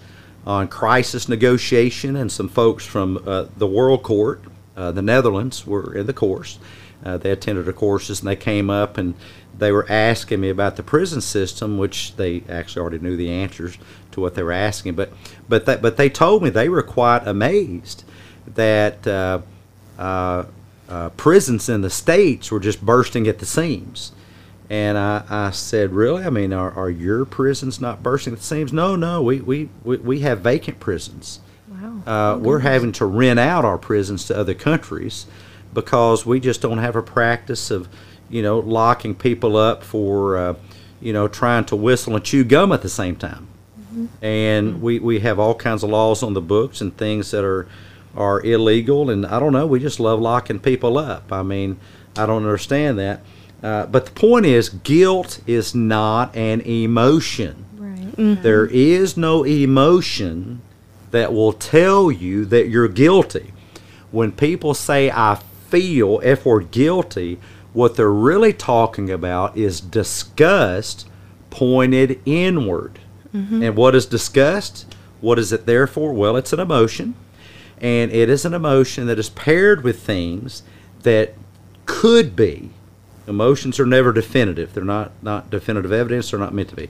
on 0.46 0.68
crisis 0.68 1.28
negotiation, 1.28 2.16
and 2.16 2.30
some 2.30 2.48
folks 2.48 2.86
from 2.86 3.22
uh, 3.26 3.46
the 3.56 3.66
World 3.66 4.02
Court, 4.02 4.42
uh, 4.76 4.90
the 4.92 5.02
Netherlands, 5.02 5.66
were 5.66 5.94
in 5.94 6.06
the 6.06 6.12
course. 6.12 6.58
Uh, 7.04 7.16
they 7.16 7.30
attended 7.30 7.64
the 7.64 7.72
courses 7.72 8.20
and 8.20 8.28
they 8.28 8.36
came 8.36 8.68
up 8.68 8.98
and 8.98 9.14
they 9.56 9.72
were 9.72 9.86
asking 9.90 10.40
me 10.40 10.48
about 10.48 10.76
the 10.76 10.82
prison 10.82 11.20
system, 11.20 11.78
which 11.78 12.16
they 12.16 12.42
actually 12.48 12.80
already 12.80 12.98
knew 12.98 13.16
the 13.16 13.30
answers 13.30 13.78
to 14.12 14.20
what 14.20 14.34
they 14.34 14.42
were 14.42 14.52
asking. 14.52 14.94
But 14.94 15.12
but 15.48 15.66
that 15.66 15.82
but 15.82 15.96
they 15.96 16.08
told 16.08 16.42
me 16.42 16.50
they 16.50 16.68
were 16.68 16.82
quite 16.82 17.26
amazed 17.26 18.04
that 18.54 19.06
uh, 19.06 19.40
uh, 19.98 20.44
uh, 20.88 21.10
prisons 21.10 21.68
in 21.68 21.82
the 21.82 21.90
states 21.90 22.50
were 22.50 22.60
just 22.60 22.84
bursting 22.84 23.26
at 23.28 23.38
the 23.38 23.46
seams. 23.46 24.12
And 24.68 24.96
I, 24.96 25.24
I 25.28 25.50
said, 25.50 25.92
really? 25.92 26.22
I 26.22 26.30
mean, 26.30 26.52
are, 26.52 26.70
are 26.70 26.90
your 26.90 27.24
prisons 27.24 27.80
not 27.80 28.04
bursting 28.04 28.32
at 28.32 28.38
the 28.38 28.44
seams? 28.44 28.72
No, 28.72 28.94
no, 28.94 29.20
we, 29.20 29.40
we, 29.40 29.68
we, 29.82 29.96
we 29.96 30.20
have 30.20 30.40
vacant 30.40 30.78
prisons. 30.78 31.40
Wow. 31.68 32.02
Uh, 32.06 32.38
we're 32.38 32.60
having 32.60 32.92
to 32.92 33.04
rent 33.04 33.40
out 33.40 33.64
our 33.64 33.78
prisons 33.78 34.26
to 34.26 34.38
other 34.38 34.54
countries 34.54 35.26
because 35.72 36.26
we 36.26 36.40
just 36.40 36.60
don't 36.60 36.78
have 36.78 36.96
a 36.96 37.02
practice 37.02 37.70
of, 37.70 37.88
you 38.28 38.42
know, 38.42 38.58
locking 38.58 39.14
people 39.14 39.56
up 39.56 39.82
for, 39.82 40.36
uh, 40.36 40.54
you 41.00 41.12
know, 41.12 41.28
trying 41.28 41.64
to 41.66 41.76
whistle 41.76 42.14
and 42.16 42.24
chew 42.24 42.44
gum 42.44 42.72
at 42.72 42.82
the 42.82 42.88
same 42.88 43.16
time. 43.16 43.48
And 44.22 44.80
we, 44.80 44.98
we 44.98 45.20
have 45.20 45.38
all 45.38 45.54
kinds 45.54 45.82
of 45.82 45.90
laws 45.90 46.22
on 46.22 46.34
the 46.34 46.40
books 46.40 46.80
and 46.80 46.96
things 46.96 47.30
that 47.32 47.44
are 47.44 47.66
are 48.16 48.40
illegal. 48.42 49.10
And 49.10 49.26
I 49.26 49.38
don't 49.38 49.52
know, 49.52 49.66
we 49.66 49.80
just 49.80 50.00
love 50.00 50.20
locking 50.20 50.60
people 50.60 50.98
up. 50.98 51.32
I 51.32 51.42
mean, 51.42 51.78
I 52.16 52.26
don't 52.26 52.42
understand 52.42 52.98
that. 52.98 53.20
Uh, 53.62 53.86
but 53.86 54.06
the 54.06 54.12
point 54.12 54.46
is, 54.46 54.68
guilt 54.68 55.40
is 55.46 55.74
not 55.74 56.34
an 56.34 56.60
emotion. 56.62 57.66
Right. 57.76 58.42
There 58.42 58.66
is 58.66 59.16
no 59.16 59.44
emotion 59.44 60.62
that 61.10 61.32
will 61.32 61.52
tell 61.52 62.10
you 62.10 62.44
that 62.46 62.68
you're 62.68 62.88
guilty. 62.88 63.52
When 64.10 64.32
people 64.32 64.74
say, 64.74 65.10
I 65.10 65.40
feel, 65.70 66.20
F 66.22 66.44
word 66.44 66.70
guilty, 66.70 67.38
what 67.72 67.96
they're 67.96 68.10
really 68.10 68.52
talking 68.52 69.10
about 69.10 69.56
is 69.56 69.80
disgust 69.80 71.08
pointed 71.50 72.20
inward. 72.24 72.98
And 73.62 73.76
what 73.76 73.94
is 73.94 74.06
disgust? 74.06 74.92
What 75.20 75.38
is 75.38 75.52
it 75.52 75.66
there 75.66 75.86
for? 75.86 76.12
Well, 76.12 76.36
it's 76.36 76.52
an 76.52 76.60
emotion. 76.60 77.14
And 77.80 78.10
it 78.10 78.28
is 78.28 78.44
an 78.44 78.54
emotion 78.54 79.06
that 79.06 79.18
is 79.18 79.30
paired 79.30 79.84
with 79.84 80.02
things 80.02 80.62
that 81.02 81.34
could 81.86 82.34
be. 82.34 82.70
Emotions 83.26 83.78
are 83.78 83.86
never 83.86 84.12
definitive. 84.12 84.74
They're 84.74 84.84
not, 84.84 85.12
not 85.22 85.50
definitive 85.50 85.92
evidence. 85.92 86.30
They're 86.30 86.40
not 86.40 86.52
meant 86.52 86.70
to 86.70 86.76
be. 86.76 86.88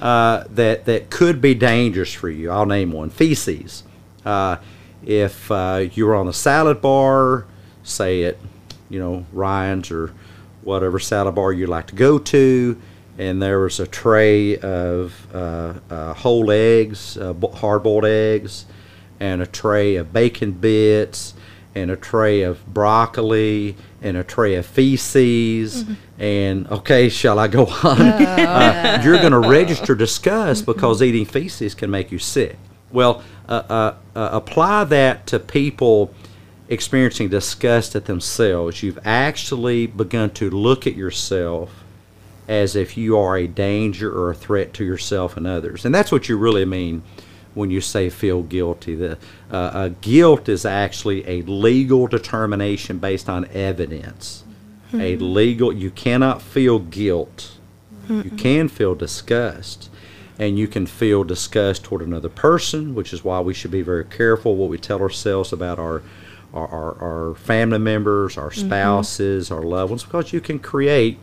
Uh, 0.00 0.44
that, 0.50 0.84
that 0.84 1.10
could 1.10 1.40
be 1.40 1.54
dangerous 1.54 2.12
for 2.12 2.28
you. 2.28 2.50
I'll 2.50 2.66
name 2.66 2.92
one 2.92 3.10
feces. 3.10 3.82
Uh, 4.24 4.56
if 5.04 5.50
uh, 5.50 5.86
you 5.94 6.06
were 6.06 6.14
on 6.14 6.28
a 6.28 6.32
salad 6.32 6.82
bar, 6.82 7.46
say 7.82 8.24
at, 8.24 8.36
you 8.88 8.98
know, 8.98 9.26
Ryan's 9.32 9.90
or 9.90 10.12
whatever 10.62 10.98
salad 10.98 11.34
bar 11.34 11.52
you 11.52 11.66
like 11.66 11.88
to 11.88 11.94
go 11.94 12.18
to, 12.18 12.80
and 13.18 13.42
there 13.42 13.60
was 13.60 13.80
a 13.80 13.86
tray 13.86 14.56
of 14.58 15.26
uh, 15.34 15.74
uh, 15.90 16.14
whole 16.14 16.50
eggs, 16.50 17.16
uh, 17.16 17.34
hard 17.54 17.82
boiled 17.82 18.04
eggs, 18.04 18.66
and 19.18 19.42
a 19.42 19.46
tray 19.46 19.96
of 19.96 20.12
bacon 20.12 20.52
bits, 20.52 21.34
and 21.74 21.90
a 21.90 21.96
tray 21.96 22.42
of 22.42 22.64
broccoli, 22.66 23.76
and 24.02 24.16
a 24.16 24.24
tray 24.24 24.54
of 24.54 24.66
feces. 24.66 25.84
And 26.18 26.66
okay, 26.68 27.08
shall 27.08 27.38
I 27.38 27.48
go 27.48 27.66
on? 27.66 28.00
Uh, 28.50 29.00
you're 29.04 29.18
going 29.18 29.32
to 29.32 29.38
register 29.38 29.94
disgust 29.94 30.66
because 30.66 31.02
eating 31.02 31.24
feces 31.24 31.74
can 31.74 31.90
make 31.90 32.10
you 32.10 32.18
sick. 32.18 32.56
Well, 32.90 33.22
uh, 33.48 33.62
uh, 33.68 33.94
uh, 34.16 34.30
apply 34.32 34.84
that 34.84 35.26
to 35.28 35.38
people 35.38 36.12
experiencing 36.70 37.28
disgust 37.28 37.94
at 37.96 38.06
themselves. 38.06 38.82
You've 38.82 39.00
actually 39.04 39.86
begun 39.86 40.30
to 40.30 40.48
look 40.48 40.86
at 40.86 40.94
yourself 40.94 41.84
as 42.48 42.74
if 42.74 42.96
you 42.96 43.18
are 43.18 43.36
a 43.36 43.46
danger 43.46 44.10
or 44.10 44.30
a 44.30 44.34
threat 44.34 44.72
to 44.74 44.84
yourself 44.84 45.36
and 45.36 45.46
others. 45.46 45.84
And 45.84 45.94
that's 45.94 46.10
what 46.10 46.28
you 46.28 46.38
really 46.38 46.64
mean 46.64 47.02
when 47.54 47.70
you 47.70 47.80
say 47.80 48.08
feel 48.08 48.42
guilty. 48.42 48.94
The 48.94 49.18
uh, 49.50 49.54
uh, 49.54 49.88
guilt 50.00 50.48
is 50.48 50.64
actually 50.64 51.28
a 51.28 51.42
legal 51.42 52.06
determination 52.06 52.98
based 52.98 53.28
on 53.28 53.46
evidence. 53.52 54.44
A 54.92 55.16
legal, 55.18 55.72
you 55.72 55.90
cannot 55.90 56.42
feel 56.42 56.80
guilt. 56.80 57.52
You 58.08 58.30
can 58.30 58.66
feel 58.66 58.96
disgust. 58.96 59.88
And 60.36 60.58
you 60.58 60.66
can 60.66 60.86
feel 60.86 61.22
disgust 61.22 61.84
toward 61.84 62.02
another 62.02 62.28
person, 62.28 62.96
which 62.96 63.12
is 63.12 63.22
why 63.22 63.38
we 63.40 63.54
should 63.54 63.70
be 63.70 63.82
very 63.82 64.04
careful 64.04 64.56
what 64.56 64.68
we 64.68 64.78
tell 64.78 65.00
ourselves 65.00 65.52
about 65.52 65.78
our 65.78 66.02
our, 66.52 66.68
our, 66.68 67.28
our 67.28 67.34
family 67.34 67.78
members, 67.78 68.36
our 68.36 68.50
mm-hmm. 68.50 68.66
spouses, 68.66 69.50
our 69.50 69.62
loved 69.62 69.90
ones, 69.90 70.04
because 70.04 70.32
you 70.32 70.40
can 70.40 70.58
create 70.58 71.18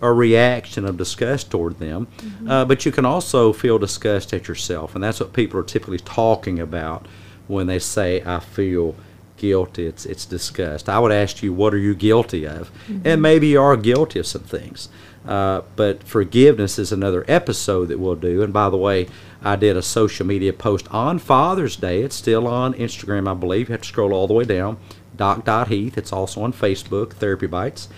a 0.00 0.12
reaction 0.12 0.84
of 0.84 0.96
disgust 0.96 1.50
toward 1.50 1.78
them. 1.78 2.06
Mm-hmm. 2.16 2.50
Uh, 2.50 2.64
but 2.64 2.84
you 2.84 2.92
can 2.92 3.04
also 3.04 3.52
feel 3.52 3.78
disgust 3.78 4.32
at 4.32 4.48
yourself, 4.48 4.94
and 4.94 5.02
that's 5.02 5.20
what 5.20 5.32
people 5.32 5.60
are 5.60 5.64
typically 5.64 5.98
talking 5.98 6.58
about 6.58 7.06
when 7.46 7.66
they 7.66 7.78
say, 7.78 8.22
"I 8.24 8.40
feel." 8.40 8.94
guilty. 9.38 9.86
It's 9.86 10.06
it's 10.06 10.24
disgust. 10.24 10.88
I 10.88 11.00
would 11.00 11.10
ask 11.10 11.42
you 11.42 11.52
what 11.52 11.74
are 11.74 11.78
you 11.78 11.96
guilty 11.96 12.46
of? 12.46 12.70
And 12.86 13.02
mm-hmm. 13.02 13.20
maybe 13.20 13.48
you 13.48 13.60
are 13.60 13.76
guilty 13.76 14.20
of 14.20 14.26
some 14.26 14.42
things 14.42 14.88
uh, 15.26 15.62
but 15.76 16.02
forgiveness 16.02 16.78
is 16.78 16.92
another 16.92 17.24
episode 17.28 17.86
that 17.86 17.98
we'll 17.98 18.16
do. 18.16 18.42
And 18.42 18.52
by 18.52 18.68
the 18.70 18.76
way 18.76 19.08
i 19.44 19.56
did 19.56 19.76
a 19.76 19.82
social 19.82 20.26
media 20.26 20.52
post 20.52 20.86
on 20.92 21.18
father's 21.18 21.76
day. 21.76 22.02
It's 22.02 22.16
still 22.16 22.46
on 22.46 22.74
instagram 22.74 23.28
i 23.28 23.34
believe. 23.34 23.68
You 23.68 23.72
have 23.72 23.82
to 23.82 23.88
scroll 23.88 24.12
all 24.12 24.26
the 24.26 24.34
way 24.34 24.44
down. 24.44 24.78
Doc 25.16 25.44
Dot 25.44 25.68
heath 25.68 25.96
it's 25.96 26.12
also 26.12 26.42
on 26.42 26.52
facebook 26.52 27.14
therapy 27.14 27.46
bites. 27.46 27.88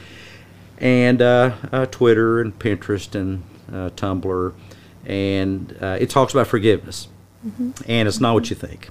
And 0.78 1.22
uh, 1.22 1.54
uh, 1.72 1.86
twitter 1.86 2.40
and 2.40 2.58
pinterest 2.58 3.14
and 3.14 3.42
uh, 3.68 3.90
tumblr. 3.90 4.54
And 5.06 5.76
uh, 5.80 5.98
it 6.00 6.10
talks 6.10 6.32
about 6.32 6.46
forgiveness. 6.46 7.08
And 7.86 8.08
it's 8.08 8.20
not 8.20 8.32
what 8.32 8.48
you 8.48 8.56
think 8.56 8.88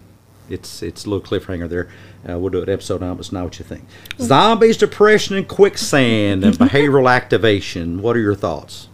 it's 0.50 0.82
it's 0.84 1.06
a 1.06 1.10
little 1.10 1.26
cliffhanger 1.26 1.70
there. 1.70 1.90
Uh, 2.28 2.38
we'll 2.40 2.50
do 2.50 2.62
an 2.62 2.70
episode 2.70 3.02
on 3.04 3.12
it. 3.12 3.16
but 3.16 3.20
It's 3.22 3.32
not 3.32 3.44
what 3.44 3.60
you 3.60 3.66
think. 3.66 3.84
Zombies, 4.20 4.78
depression, 4.78 5.36
and 5.36 5.48
quicksand, 5.48 6.44
and 6.44 6.56
behavioral 6.58 7.10
activation. 7.12 8.02
What 8.02 8.16
are 8.16 8.22
your 8.22 8.36
thoughts? 8.36 8.88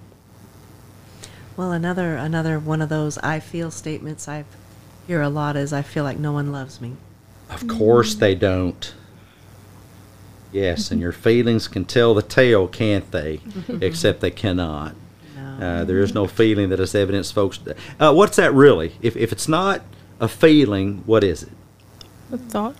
Well, 1.57 1.71
another 1.71 2.15
another 2.15 2.57
one 2.59 2.81
of 2.81 2.89
those 2.89 3.17
I 3.19 3.39
feel 3.39 3.69
statements 3.71 4.27
I 4.27 4.45
hear 5.07 5.21
a 5.21 5.29
lot 5.29 5.55
is 5.57 5.73
I 5.73 5.81
feel 5.81 6.03
like 6.03 6.17
no 6.19 6.31
one 6.31 6.51
loves 6.51 6.79
me. 6.79 6.93
Of 7.49 7.67
course 7.67 8.15
they 8.15 8.35
don't. 8.35 8.93
Yes, 10.51 10.91
and 10.91 11.01
your 11.01 11.11
feelings 11.27 11.67
can 11.67 11.85
tell 11.85 12.13
the 12.13 12.21
tale, 12.21 12.67
can't 12.67 13.09
they? 13.11 13.41
Except 13.81 14.21
they 14.21 14.31
cannot. 14.31 14.95
No. 15.35 15.65
Uh, 15.65 15.83
there 15.83 15.99
is 15.99 16.13
no 16.13 16.27
feeling 16.27 16.69
that 16.69 16.79
is 16.79 16.95
evidence, 16.95 17.31
folks. 17.31 17.59
Uh, 17.99 18.13
what's 18.13 18.37
that 18.37 18.53
really? 18.53 18.93
If, 19.01 19.15
if 19.17 19.31
it's 19.31 19.47
not 19.47 19.81
a 20.19 20.27
feeling, 20.27 21.03
what 21.05 21.23
is 21.23 21.43
it? 21.43 21.51
A 22.31 22.37
thought. 22.37 22.75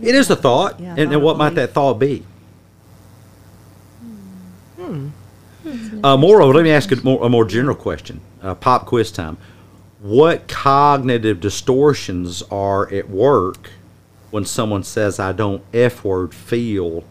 It 0.00 0.14
is 0.14 0.30
a 0.30 0.36
thought. 0.36 0.80
Yeah, 0.80 0.90
and, 0.90 0.96
thought 0.96 1.12
and 1.14 1.22
what 1.22 1.36
might 1.36 1.54
that 1.54 1.72
thought 1.72 1.94
be? 1.94 2.24
Uh, 6.02 6.16
more, 6.16 6.44
let 6.44 6.64
me 6.64 6.70
ask 6.70 6.90
a 6.90 6.96
more, 6.96 7.24
a 7.24 7.28
more 7.28 7.44
general 7.44 7.76
question. 7.76 8.20
Uh, 8.42 8.54
pop 8.54 8.86
quiz 8.86 9.12
time. 9.12 9.36
What 10.00 10.48
cognitive 10.48 11.40
distortions 11.40 12.42
are 12.50 12.90
at 12.92 13.10
work 13.10 13.70
when 14.30 14.46
someone 14.46 14.82
says, 14.82 15.20
I 15.20 15.32
don't 15.32 15.62
F 15.74 16.02
word 16.04 16.32
feel 16.32 17.04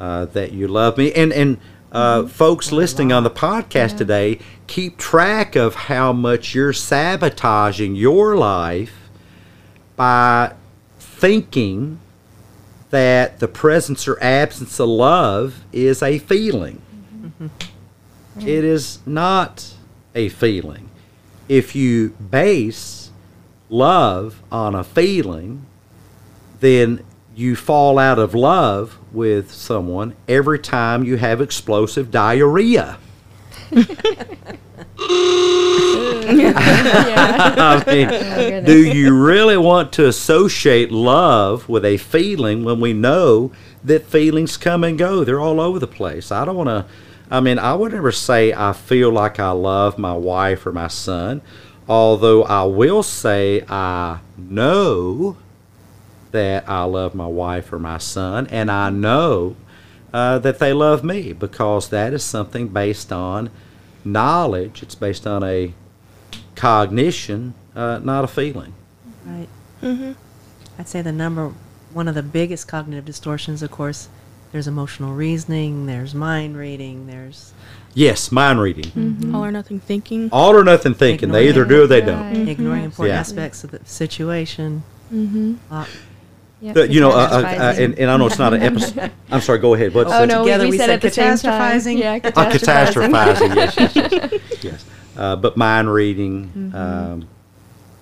uh, 0.00 0.24
that 0.26 0.52
you 0.52 0.66
love 0.66 0.98
me? 0.98 1.12
And, 1.12 1.32
and 1.32 1.58
uh, 1.92 2.26
folks 2.26 2.72
listening 2.72 3.12
on 3.12 3.22
the 3.22 3.30
podcast 3.30 3.96
today, 3.96 4.40
keep 4.68 4.98
track 4.98 5.56
of 5.56 5.74
how 5.74 6.12
much 6.12 6.54
you're 6.54 6.72
sabotaging 6.72 7.96
your 7.96 8.36
life 8.36 9.08
by 9.96 10.52
thinking 10.98 11.98
that 12.90 13.40
the 13.40 13.48
presence 13.48 14.06
or 14.06 14.22
absence 14.22 14.78
of 14.78 14.88
love 14.88 15.64
is 15.72 16.02
a 16.02 16.18
feeling. 16.18 16.80
Mm-hmm. 17.12 17.48
It 18.40 18.64
is 18.64 19.00
not 19.04 19.74
a 20.14 20.28
feeling. 20.28 20.88
If 21.48 21.74
you 21.74 22.10
base 22.10 23.10
love 23.68 24.42
on 24.52 24.74
a 24.74 24.84
feeling, 24.84 25.66
then 26.60 27.04
you 27.34 27.56
fall 27.56 27.98
out 27.98 28.18
of 28.18 28.34
love 28.34 28.98
with 29.12 29.52
someone 29.52 30.14
every 30.28 30.58
time 30.58 31.04
you 31.04 31.16
have 31.16 31.40
explosive 31.40 32.10
diarrhea. 32.10 32.98
I 36.28 37.84
mean, 37.86 38.08
goodness. 38.08 38.66
do 38.66 38.86
you 38.86 39.14
really 39.14 39.56
want 39.56 39.92
to 39.94 40.06
associate 40.06 40.90
love 40.90 41.68
with 41.68 41.84
a 41.84 41.96
feeling 41.96 42.64
when 42.64 42.80
we 42.80 42.92
know 42.92 43.52
that 43.84 44.06
feelings 44.06 44.56
come 44.56 44.84
and 44.84 44.98
go? 44.98 45.24
They're 45.24 45.40
all 45.40 45.60
over 45.60 45.78
the 45.78 45.86
place. 45.86 46.30
I 46.30 46.44
don't 46.44 46.56
want 46.56 46.68
to. 46.68 46.86
I 47.30 47.40
mean, 47.40 47.58
I 47.58 47.74
would 47.74 47.92
never 47.92 48.12
say 48.12 48.52
I 48.52 48.72
feel 48.72 49.10
like 49.10 49.38
I 49.38 49.50
love 49.50 49.98
my 49.98 50.14
wife 50.14 50.66
or 50.66 50.72
my 50.72 50.88
son. 50.88 51.42
Although 51.88 52.44
I 52.44 52.64
will 52.64 53.02
say 53.02 53.64
I 53.68 54.20
know 54.36 55.36
that 56.32 56.68
I 56.68 56.84
love 56.84 57.14
my 57.14 57.26
wife 57.26 57.72
or 57.72 57.78
my 57.78 57.98
son, 57.98 58.46
and 58.48 58.70
I 58.70 58.90
know 58.90 59.56
uh, 60.12 60.38
that 60.38 60.58
they 60.58 60.72
love 60.72 61.02
me 61.02 61.32
because 61.32 61.88
that 61.88 62.12
is 62.12 62.22
something 62.22 62.68
based 62.68 63.12
on 63.12 63.50
knowledge. 64.04 64.82
It's 64.82 64.94
based 64.94 65.26
on 65.26 65.42
a 65.42 65.72
cognition, 66.58 67.54
uh, 67.76 68.00
not 68.02 68.24
a 68.24 68.26
feeling. 68.26 68.74
Right. 69.24 69.48
Mm-hmm. 69.82 70.12
I'd 70.78 70.88
say 70.88 71.02
the 71.02 71.12
number 71.12 71.52
one 71.92 72.08
of 72.08 72.14
the 72.14 72.22
biggest 72.22 72.66
cognitive 72.66 73.04
distortions, 73.04 73.62
of 73.62 73.70
course, 73.70 74.08
there's 74.50 74.66
emotional 74.66 75.14
reasoning, 75.14 75.86
there's 75.86 76.14
mind 76.14 76.56
reading, 76.56 77.06
there's 77.06 77.52
Yes, 77.94 78.30
mind 78.30 78.60
reading. 78.60 79.32
All 79.34 79.44
or 79.44 79.50
nothing 79.50 79.80
thinking. 79.80 80.28
All 80.32 80.54
or 80.54 80.62
nothing 80.64 80.94
thinking. 80.94 81.30
They 81.32 81.48
either 81.48 81.64
do 81.64 81.82
or 81.82 81.86
they 81.86 82.00
Right. 82.00 82.06
don't. 82.34 82.48
ignoring 82.48 82.84
important 82.84 83.14
Yeah. 83.14 83.20
aspects 83.20 83.64
of 83.64 83.70
the 83.70 83.80
situation. 83.84 84.82
Mm-hmm. 85.12 85.54
Uh, 85.70 85.84
Yep, 86.60 86.74
The- 86.74 86.92
you 86.92 87.00
know, 87.00 87.12
uh, 87.12 87.14
uh, 87.14 87.36
uh, 87.38 87.74
and, 87.78 87.96
and 88.00 88.10
I 88.10 88.16
know 88.16 88.26
it's 88.26 88.38
not 88.38 88.52
an 88.52 88.62
episode. 88.62 89.12
I'm 89.30 89.40
sorry. 89.40 89.60
Go 89.60 89.74
ahead. 89.74 89.94
What's 89.94 90.10
oh 90.10 90.20
that? 90.20 90.26
no, 90.28 90.42
Together 90.42 90.64
we, 90.64 90.70
we 90.72 90.76
said 90.78 90.86
said 90.86 90.94
at 90.94 91.02
the 91.02 91.10
same 91.10 91.36
time. 91.38 91.78
catastrophizing? 91.80 91.98
Yeah, 91.98 92.18
Oh, 92.24 92.28
catastrophizing. 92.30 93.54
yes, 93.54 93.76
yes, 93.78 93.94
yes. 93.96 94.64
yes. 94.64 94.84
Uh, 95.18 95.36
but 95.36 95.56
mind 95.56 95.92
reading, 95.92 96.46
mm-hmm. 96.46 96.76
um, 96.76 97.28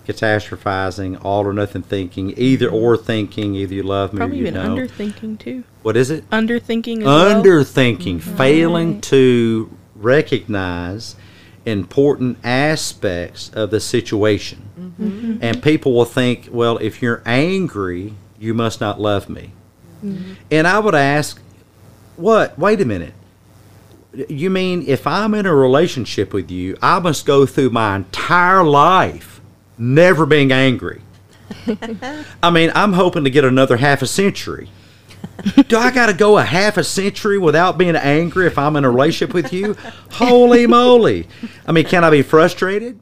catastrophizing, 0.07 1.23
all 1.25 1.47
or 1.47 1.53
nothing 1.53 1.83
thinking, 1.83 2.35
either 2.37 2.69
or 2.69 2.97
mm-hmm. 2.97 3.05
thinking, 3.05 3.55
either 3.57 3.75
you 3.75 3.83
love 3.83 4.13
me 4.13 4.19
Probably 4.19 4.37
or 4.37 4.41
you 4.43 4.47
even 4.49 4.63
don't. 4.63 4.77
underthinking 4.79 5.39
too. 5.39 5.65
what 5.83 5.97
is 5.97 6.11
it? 6.11 6.29
Underthinking 6.31 6.99
as 6.99 7.05
well. 7.05 7.43
Underthinking, 7.43 8.19
mm-hmm. 8.19 8.37
failing 8.37 8.93
Right. 8.95 9.03
to 9.05 9.77
recognize 9.97 11.17
important 11.65 12.39
aspects 12.45 13.51
of 13.51 13.71
the 13.71 13.81
situation. 13.81 14.63
And 15.43 15.63
people 15.63 15.93
will 15.95 16.05
think, 16.05 16.49
well, 16.51 16.79
if 16.79 17.03
you're 17.03 17.23
angry, 17.27 18.15
you 18.39 18.55
must 18.55 18.81
not 18.81 19.01
love 19.01 19.29
me. 19.29 19.51
And 20.51 20.67
I 20.67 20.79
would 20.79 20.95
ask, 20.95 21.41
what? 22.17 22.59
Wait 22.59 22.81
a 22.81 22.85
minute. 22.85 23.13
You 24.29 24.51
mean 24.51 24.85
if 24.87 25.07
I'm 25.07 25.35
in 25.35 25.47
a 25.47 25.55
relationship 25.55 26.33
with 26.33 26.51
you, 26.51 26.77
I 26.81 26.99
must 26.99 27.27
go 27.27 27.47
through 27.47 27.71
my 27.71 27.97
entire 27.97 28.65
life 28.65 29.41
never 29.79 30.27
being 30.27 30.53
angry? 30.53 31.03
I 32.43 32.51
mean, 32.51 32.73
I'm 32.75 32.95
hoping 32.95 33.25
to 33.25 33.31
get 33.31 33.45
another 33.45 33.77
half 33.77 34.03
a 34.03 34.07
century. 34.07 34.69
Do 35.69 35.77
I 35.77 35.91
got 35.91 36.07
to 36.07 36.15
go 36.15 36.39
a 36.39 36.43
half 36.43 36.77
a 36.77 36.85
century 36.85 37.39
without 37.39 37.79
being 37.79 37.97
angry 37.97 38.47
if 38.47 38.59
I'm 38.59 38.77
in 38.77 38.85
a 38.85 38.91
relationship 38.91 39.35
with 39.35 39.53
you? 39.53 39.77
Holy 40.13 40.67
moly. 40.67 41.29
I 41.67 41.73
mean, 41.73 41.85
can 41.85 42.05
I 42.05 42.11
be 42.11 42.23
frustrated? 42.23 43.01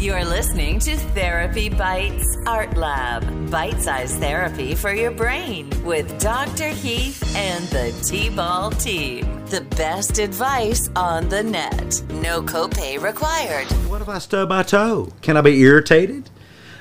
You're 0.00 0.24
listening 0.24 0.78
to 0.80 0.96
Therapy 0.96 1.68
Bites 1.68 2.24
Art 2.46 2.74
Lab, 2.74 3.50
bite 3.50 3.80
sized 3.82 4.18
therapy 4.18 4.74
for 4.74 4.94
your 4.94 5.10
brain 5.10 5.68
with 5.84 6.18
Dr. 6.18 6.68
Heath 6.68 7.36
and 7.36 7.64
the 7.66 7.92
T 8.02 8.30
Ball 8.30 8.70
team. 8.70 9.44
The 9.46 9.60
best 9.76 10.18
advice 10.18 10.88
on 10.96 11.28
the 11.28 11.42
net. 11.42 12.02
No 12.14 12.40
copay 12.40 12.98
required. 13.00 13.66
What 13.90 14.00
if 14.00 14.08
I 14.08 14.18
stub 14.18 14.48
my 14.48 14.62
toe? 14.62 15.12
Can 15.20 15.36
I 15.36 15.42
be 15.42 15.60
irritated? 15.60 16.30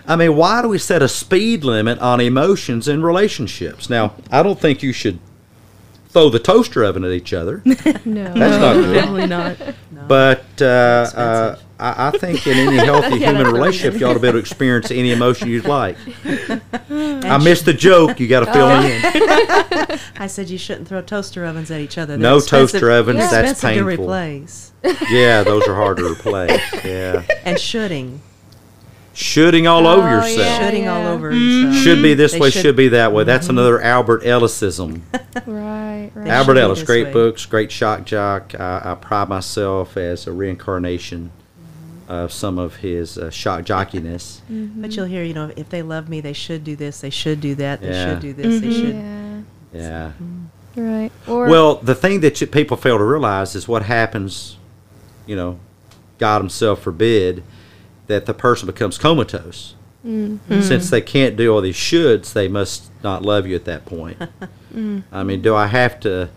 I 0.08 0.16
mean, 0.16 0.38
why 0.38 0.62
do 0.62 0.70
we 0.70 0.78
set 0.78 1.02
a 1.02 1.10
speed 1.10 1.66
limit 1.66 2.00
on 2.00 2.22
emotions 2.22 2.88
in 2.88 3.04
relationships? 3.04 3.90
Now, 3.90 4.14
I 4.32 4.44
don't 4.44 4.60
think 4.60 4.82
you 4.82 4.94
should 4.94 5.20
throw 6.08 6.30
the 6.30 6.40
toaster 6.40 6.84
oven 6.86 7.04
at 7.04 7.12
each 7.12 7.34
other, 7.34 7.62
No. 7.66 8.34
That's 8.34 8.36
not 8.36 8.74
good. 8.76 8.94
Definitely 8.94 9.28
not. 9.28 9.58
but 10.08 10.46
uh, 10.62 10.66
uh, 10.66 11.02
expensive. 11.06 11.66
I, 11.80 12.10
I 12.10 12.12
think 12.12 12.46
in 12.46 12.58
any 12.58 12.78
healthy 12.78 13.18
Yeah, 13.20 13.32
human 13.32 13.54
relationship, 13.54 13.94
good. 13.94 14.02
you 14.02 14.08
ought 14.08 14.14
to 14.14 14.20
be 14.20 14.28
able 14.28 14.38
to 14.38 14.42
experience 14.42 14.92
any 14.92 15.12
emotion 15.12 15.48
you'd 15.48 15.66
like. 15.66 15.98
I 16.90 17.38
missed 17.38 17.66
the 17.66 17.74
joke. 17.74 18.20
You 18.20 18.28
got 18.28 18.42
to 18.46 18.52
fill 18.54 18.68
me 18.68 19.00
oh. 19.04 19.94
in. 19.94 20.00
I 20.18 20.28
said 20.28 20.50
you 20.50 20.58
shouldn't 20.58 20.88
throw 20.90 21.02
toaster 21.02 21.46
ovens 21.46 21.72
at 21.72 21.80
each 21.80 21.98
other. 21.98 22.18
They're 22.18 22.22
No 22.22 22.40
toaster 22.42 22.92
ovens, 22.92 23.20
they're 23.20 23.44
that's 23.44 23.62
painful. 23.62 23.86
to 23.96 24.02
replace. 24.02 24.74
Yeah, 25.10 25.44
those 25.44 25.68
are 25.68 25.76
hard 25.76 25.98
to 25.98 26.12
replace. 26.12 26.62
Yeah, 26.84 27.24
And 27.46 27.58
shooting, 27.60 28.22
shooting 29.14 29.66
all 29.68 29.88
over 29.88 30.08
Oh, 30.08 30.12
yourself. 30.12 30.38
yeah. 30.38 30.66
shooting 30.66 30.88
all 30.90 31.08
over. 31.08 31.30
and 31.30 31.74
so- 31.74 31.82
Should 31.82 32.02
be 32.02 32.14
this 32.14 32.34
They 32.34 32.40
way, 32.40 32.50
should- 32.50 32.62
should 32.62 32.76
be 32.76 32.90
that 32.90 33.14
way. 33.14 33.24
That's 33.24 33.48
mm-hmm. 33.48 33.58
another 33.58 33.82
Albert 33.82 34.26
Ellisism. 34.26 35.04
Right, 35.46 36.12
right. 36.14 36.28
Albert 36.28 36.58
Ellis, 36.58 36.84
great 36.84 37.08
way. 37.08 37.14
books, 37.14 37.46
great 37.46 37.72
shock 37.72 38.06
jock. 38.06 38.54
I, 38.60 38.82
I 38.84 38.96
pride 38.96 39.30
myself 39.30 39.96
as 39.96 40.28
a 40.28 40.34
reincarnation 40.34 41.32
of 42.10 42.34
some 42.34 42.58
of 42.58 42.78
his 42.78 43.18
uh, 43.20 43.30
shock 43.30 43.64
jockiness. 43.64 44.42
Mm-hmm. 44.52 44.82
But 44.82 44.96
you'll 44.96 45.06
hear, 45.06 45.24
you 45.24 45.36
know, 45.36 45.52
if 45.56 45.70
they 45.70 45.84
love 45.84 46.10
me, 46.10 46.22
they 46.22 46.34
should 46.34 46.64
do 46.64 46.76
this, 46.76 47.02
they 47.02 47.12
should 47.12 47.40
do 47.40 47.54
that, 47.56 47.82
they 47.82 47.92
Yeah. 47.92 48.06
should 48.06 48.20
do 48.20 48.34
this, 48.34 48.60
they 48.62 48.68
mm-hmm. 48.68 48.82
should. 48.82 48.96
Yeah. 48.96 49.42
Yeah. 49.72 50.12
Mm-hmm. 50.22 50.46
Right. 50.76 51.12
Or 51.28 51.48
Well, 51.48 51.76
the 51.76 51.96
thing 51.96 52.22
that 52.22 52.42
you, 52.42 52.48
people 52.48 52.78
fail 52.78 52.98
to 52.98 53.04
realize 53.04 53.56
is 53.56 53.68
what 53.68 53.84
happens, 53.84 54.58
you 55.28 55.36
know, 55.36 55.60
God 56.18 56.42
Himself 56.42 56.82
forbid, 56.82 57.44
that 58.08 58.26
the 58.26 58.34
person 58.34 58.66
becomes 58.66 58.98
comatose. 58.98 59.76
Since 60.04 60.90
they 60.90 61.02
can't 61.02 61.36
do 61.36 61.54
all 61.54 61.62
these 61.62 61.76
shoulds, 61.76 62.32
they 62.32 62.48
must 62.48 62.90
not 63.04 63.22
love 63.22 63.46
you 63.46 63.56
at 63.56 63.66
that 63.66 63.86
point. 63.86 64.18
I 65.12 65.24
mean, 65.24 65.42
do 65.42 65.54
I 65.54 65.68
have 65.68 66.00
to 66.02 66.30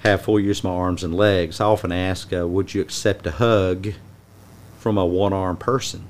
have 0.00 0.22
full 0.22 0.38
use 0.38 0.58
of 0.58 0.64
my 0.64 0.70
arms 0.70 1.02
and 1.02 1.14
legs? 1.14 1.60
I 1.60 1.64
often 1.64 1.92
ask, 1.92 2.32
uh, 2.32 2.46
would 2.46 2.74
you 2.74 2.82
accept 2.82 3.26
a 3.26 3.32
hug 3.32 3.94
from 4.86 4.98
a 4.98 5.04
one-armed 5.04 5.58
person? 5.58 6.06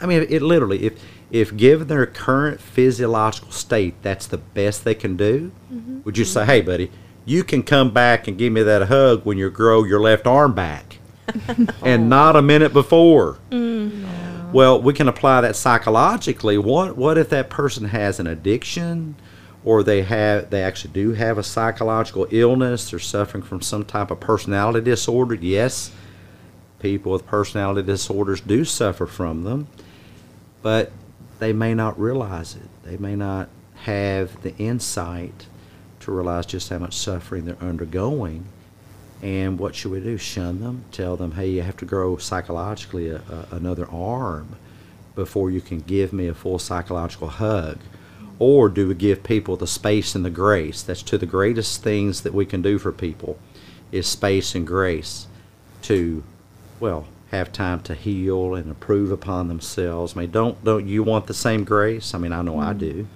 I 0.00 0.06
mean, 0.06 0.26
it 0.28 0.42
literally, 0.42 0.82
if 0.84 1.00
if 1.30 1.56
given 1.56 1.86
their 1.86 2.04
current 2.04 2.60
physiological 2.60 3.52
state, 3.52 3.94
that's 4.02 4.26
the 4.26 4.38
best 4.38 4.82
they 4.82 4.96
can 4.96 5.16
do. 5.16 5.52
Mm-hmm. 5.72 6.00
Would 6.02 6.18
you 6.18 6.24
say, 6.24 6.44
hey, 6.44 6.60
buddy, 6.60 6.90
you 7.24 7.44
can 7.44 7.62
come 7.62 7.92
back 7.92 8.26
and 8.26 8.36
give 8.36 8.52
me 8.52 8.64
that 8.64 8.88
hug 8.88 9.24
when 9.24 9.38
you 9.38 9.48
grow 9.50 9.84
your 9.84 10.00
left 10.00 10.26
arm 10.26 10.52
back, 10.52 10.98
and 11.84 12.10
not 12.10 12.34
a 12.34 12.42
minute 12.42 12.72
before? 12.72 13.38
Mm-hmm. 13.52 14.50
Well, 14.50 14.82
we 14.82 14.94
can 14.94 15.06
apply 15.06 15.42
that 15.42 15.54
psychologically. 15.54 16.58
What 16.58 16.96
what 16.96 17.18
if 17.18 17.28
that 17.28 17.48
person 17.48 17.84
has 17.84 18.18
an 18.18 18.26
addiction, 18.26 19.14
or 19.64 19.84
they 19.84 20.02
have 20.02 20.50
they 20.50 20.64
actually 20.64 20.92
do 20.92 21.12
have 21.12 21.38
a 21.38 21.44
psychological 21.44 22.26
illness? 22.32 22.90
They're 22.90 22.98
suffering 22.98 23.44
from 23.44 23.62
some 23.62 23.84
type 23.84 24.10
of 24.10 24.18
personality 24.18 24.80
disorder. 24.80 25.36
Yes, 25.36 25.92
people 26.80 27.12
with 27.12 27.26
personality 27.26 27.82
disorders 27.82 28.40
do 28.40 28.64
suffer 28.64 29.06
from 29.06 29.44
them, 29.44 29.68
but 30.62 30.92
they 31.38 31.52
may 31.52 31.74
not 31.74 31.98
realize 31.98 32.56
it. 32.56 32.68
They 32.84 32.96
may 32.96 33.16
not 33.16 33.48
have 33.84 34.42
the 34.42 34.56
insight 34.56 35.46
to 36.00 36.12
realize 36.12 36.46
just 36.46 36.68
how 36.68 36.78
much 36.78 36.96
suffering 36.96 37.44
they're 37.44 37.56
undergoing. 37.60 38.46
And 39.22 39.58
what 39.58 39.74
should 39.74 39.92
we 39.92 40.00
do? 40.00 40.16
Shun 40.16 40.60
them? 40.60 40.84
Tell 40.92 41.16
them, 41.16 41.32
hey, 41.32 41.50
you 41.50 41.62
have 41.62 41.76
to 41.78 41.84
grow 41.84 42.16
psychologically 42.16 43.08
a, 43.08 43.16
a, 43.16 43.48
another 43.56 43.88
arm 43.90 44.56
before 45.14 45.50
you 45.50 45.60
can 45.60 45.80
give 45.80 46.12
me 46.12 46.28
a 46.28 46.34
full 46.34 46.58
psychological 46.58 47.28
hug? 47.28 47.78
Or 48.38 48.68
do 48.68 48.86
we 48.86 48.94
give 48.94 49.24
people 49.24 49.56
the 49.56 49.66
space 49.66 50.14
and 50.14 50.24
the 50.24 50.30
grace? 50.30 50.82
That's 50.82 51.02
two 51.02 51.16
of 51.16 51.20
the 51.20 51.26
greatest 51.26 51.82
things 51.82 52.20
that 52.22 52.32
we 52.32 52.46
can 52.46 52.62
do 52.62 52.78
for 52.78 52.92
people 52.92 53.36
is 53.90 54.06
space 54.06 54.54
and 54.54 54.66
grace 54.66 55.26
to, 55.82 56.22
well, 56.80 57.06
have 57.30 57.52
time 57.52 57.80
to 57.82 57.94
heal 57.94 58.54
and 58.54 58.68
improve 58.68 59.10
upon 59.10 59.48
themselves. 59.48 60.16
I 60.16 60.20
mean, 60.20 60.30
don't 60.30 60.62
don't 60.64 60.86
you 60.86 61.02
want 61.02 61.26
the 61.26 61.34
same 61.34 61.64
grace? 61.64 62.14
I 62.14 62.18
mean, 62.18 62.32
I 62.32 62.42
know 62.42 62.58
I 62.58 62.70
mm-hmm. 62.70 62.78
do. 62.78 63.06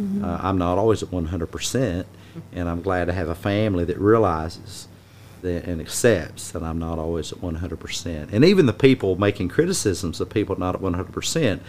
Mm-hmm. 0.00 0.24
Uh, 0.24 0.38
I'm 0.40 0.58
not 0.58 0.78
always 0.78 1.02
at 1.02 1.10
100%, 1.10 2.04
and 2.52 2.68
I'm 2.68 2.82
glad 2.82 3.06
to 3.06 3.12
have 3.12 3.28
a 3.28 3.34
family 3.34 3.84
that 3.84 3.98
realizes 3.98 4.86
that 5.42 5.64
and 5.64 5.80
accepts 5.80 6.52
that 6.52 6.62
I'm 6.62 6.78
not 6.78 6.98
always 6.98 7.32
at 7.32 7.38
100%. 7.38 8.32
And 8.32 8.44
even 8.44 8.66
the 8.66 8.72
people 8.72 9.16
making 9.18 9.48
criticisms 9.48 10.20
of 10.20 10.30
people 10.30 10.58
not 10.58 10.76
at 10.76 10.80
100%, 10.80 11.60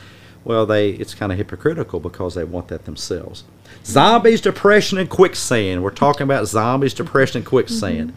well, 0.44 0.66
they 0.66 0.92
it's 0.92 1.16
kind 1.16 1.32
of 1.32 1.38
hypocritical 1.38 2.00
because 2.00 2.36
they 2.36 2.44
want 2.44 2.68
that 2.68 2.86
themselves. 2.86 3.44
Mm-hmm. 3.44 3.86
Zombies, 3.86 4.42
depression, 4.42 5.00
and 5.00 5.10
quicksand. 5.10 5.84
We're 5.84 5.90
talking 5.90 6.24
about 6.24 6.48
zombies, 6.48 6.94
depression, 6.94 7.38
and 7.38 7.46
quicksand. 7.46 8.14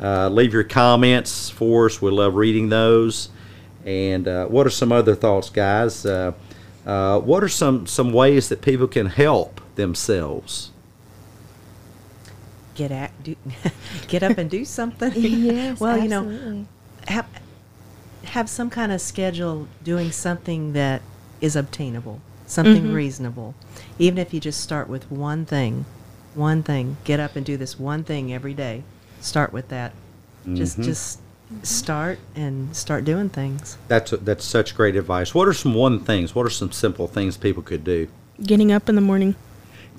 Uh, 0.00 0.28
leave 0.28 0.52
your 0.52 0.64
comments 0.64 1.50
for 1.50 1.86
us. 1.86 2.02
We 2.02 2.10
love 2.10 2.34
reading 2.34 2.68
those. 2.68 3.28
And 3.84 4.26
uh, 4.26 4.46
what 4.46 4.66
are 4.66 4.70
some 4.70 4.92
other 4.92 5.14
thoughts, 5.14 5.50
guys? 5.50 6.04
Uh, 6.04 6.32
uh, 6.86 7.20
what 7.20 7.42
are 7.44 7.48
some, 7.48 7.86
some 7.86 8.12
ways 8.12 8.48
that 8.48 8.62
people 8.62 8.86
can 8.86 9.06
help 9.06 9.60
themselves? 9.76 10.70
Get 12.74 12.90
act, 12.90 13.22
do, 13.22 13.36
get 14.08 14.22
up 14.22 14.36
and 14.36 14.50
do 14.50 14.64
something. 14.64 15.12
yes, 15.16 15.78
well, 15.78 15.96
you 15.96 16.08
know, 16.08 16.66
have 17.06 17.26
have 18.24 18.48
some 18.48 18.68
kind 18.68 18.90
of 18.90 19.00
schedule 19.00 19.68
doing 19.84 20.10
something 20.10 20.72
that 20.72 21.02
is 21.40 21.54
obtainable, 21.54 22.20
something 22.46 22.92
reasonable. 22.92 23.54
Even 23.98 24.18
if 24.18 24.34
you 24.34 24.40
just 24.40 24.60
start 24.60 24.88
with 24.88 25.08
one 25.10 25.44
thing, 25.46 25.84
one 26.34 26.62
thing, 26.62 26.96
get 27.04 27.20
up 27.20 27.36
and 27.36 27.46
do 27.46 27.56
this 27.56 27.78
one 27.78 28.02
thing 28.02 28.32
every 28.32 28.54
day. 28.54 28.82
Start 29.24 29.52
with 29.52 29.68
that. 29.68 29.92
Just 30.52 30.74
mm-hmm. 30.74 30.82
just 30.82 31.20
start 31.62 32.18
and 32.34 32.76
start 32.76 33.04
doing 33.04 33.30
things. 33.30 33.78
That's 33.88 34.10
that's 34.10 34.44
such 34.44 34.76
great 34.76 34.96
advice. 34.96 35.34
What 35.34 35.48
are 35.48 35.54
some 35.54 35.74
one 35.74 36.00
things? 36.00 36.34
What 36.34 36.44
are 36.46 36.50
some 36.50 36.72
simple 36.72 37.08
things 37.08 37.36
people 37.36 37.62
could 37.62 37.84
do? 37.84 38.08
Getting 38.42 38.70
up 38.70 38.88
in 38.88 38.94
the 38.94 39.00
morning. 39.00 39.34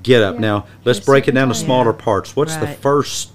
Get 0.03 0.21
up 0.21 0.35
Yeah. 0.35 0.41
now. 0.41 0.65
Let's 0.83 0.99
At 0.99 1.05
break 1.05 1.23
it 1.23 1.27
certain 1.27 1.35
down 1.35 1.47
to 1.47 1.55
smaller 1.55 1.91
Yeah. 1.91 2.03
parts. 2.03 2.35
What's 2.35 2.55
the 2.57 2.67
first 2.67 3.31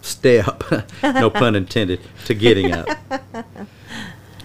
step? 0.00 0.64
no 1.02 1.30
pun 1.30 1.54
intended. 1.54 2.00
To 2.24 2.34
getting 2.34 2.72
up. 2.72 2.88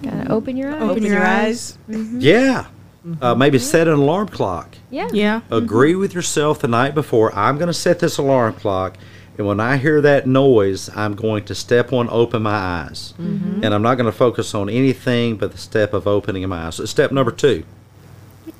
Gotta 0.03 0.31
open 0.31 0.57
your 0.57 0.75
eyes. 0.75 0.81
Open 0.83 1.03
your 1.03 1.25
eyes. 1.25 1.77
Mm-hmm. 1.89 2.19
Yeah. 2.21 2.65
Uh, 3.03 3.09
mm-hmm. 3.09 3.39
maybe 3.39 3.57
set 3.57 3.87
an 3.87 3.95
alarm 3.95 4.27
clock. 4.27 4.77
Yeah. 4.91 5.09
Yeah. 5.11 5.41
Agree 5.49 5.95
with 5.95 6.13
yourself 6.13 6.59
the 6.59 6.67
night 6.67 6.93
before. 6.93 7.33
I'm 7.33 7.57
going 7.57 7.67
to 7.67 7.73
set 7.73 7.99
this 7.99 8.17
alarm 8.17 8.53
clock, 8.53 8.97
and 9.37 9.45
when 9.45 9.59
I 9.59 9.77
hear 9.77 10.01
that 10.01 10.25
noise, 10.27 10.89
I'm 10.95 11.15
going 11.15 11.45
to 11.45 11.55
step 11.55 11.91
one, 11.91 12.09
open 12.09 12.43
my 12.43 12.51
eyes, 12.51 13.13
mm-hmm. 13.19 13.63
and 13.63 13.73
I'm 13.73 13.81
not 13.81 13.95
going 13.95 14.11
to 14.11 14.17
focus 14.17 14.55
on 14.55 14.69
anything 14.69 15.37
but 15.37 15.51
the 15.51 15.57
step 15.57 15.93
of 15.93 16.07
opening 16.07 16.47
my 16.49 16.67
eyes. 16.67 16.75
So 16.75 16.85
step 16.85 17.11
number 17.11 17.31
two. 17.31 17.63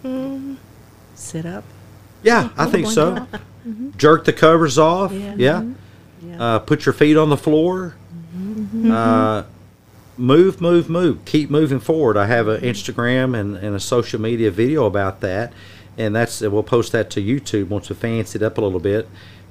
Mm-hmm. 0.03 0.55
Sit 1.15 1.45
up. 1.45 1.63
Yeah, 2.23 2.49
I 2.57 2.65
think 2.67 2.87
so. 2.87 3.27
Mm-hmm. 3.67 3.97
Jerk 3.97 4.25
the 4.25 4.33
covers 4.33 4.77
off. 4.77 5.11
Yeah. 5.11 5.35
Yeah. 5.37 5.63
Yeah. 6.21 6.43
Uh, 6.43 6.59
put 6.59 6.85
your 6.85 6.93
feet 6.93 7.17
on 7.17 7.29
the 7.29 7.37
floor. 7.37 7.95
Uh, 8.89 9.43
move, 10.17 10.61
move, 10.61 10.89
move. 10.89 11.25
Keep 11.25 11.49
moving 11.49 11.79
forward. 11.79 12.17
I 12.17 12.25
have 12.27 12.47
an 12.47 12.61
Instagram 12.61 13.37
and, 13.37 13.55
and 13.57 13.75
a 13.75 13.79
social 13.79 14.21
media 14.21 14.51
video 14.51 14.85
about 14.85 15.21
that, 15.21 15.53
and 15.97 16.15
that's 16.15 16.41
we'll 16.41 16.63
post 16.63 16.91
that 16.91 17.09
to 17.11 17.21
YouTube 17.21 17.67
once 17.67 17.89
we 17.89 17.95
fancy 17.95 18.37
it 18.37 18.43
up 18.43 18.57
a 18.57 18.61
little 18.61 18.79
bit, 18.79 19.07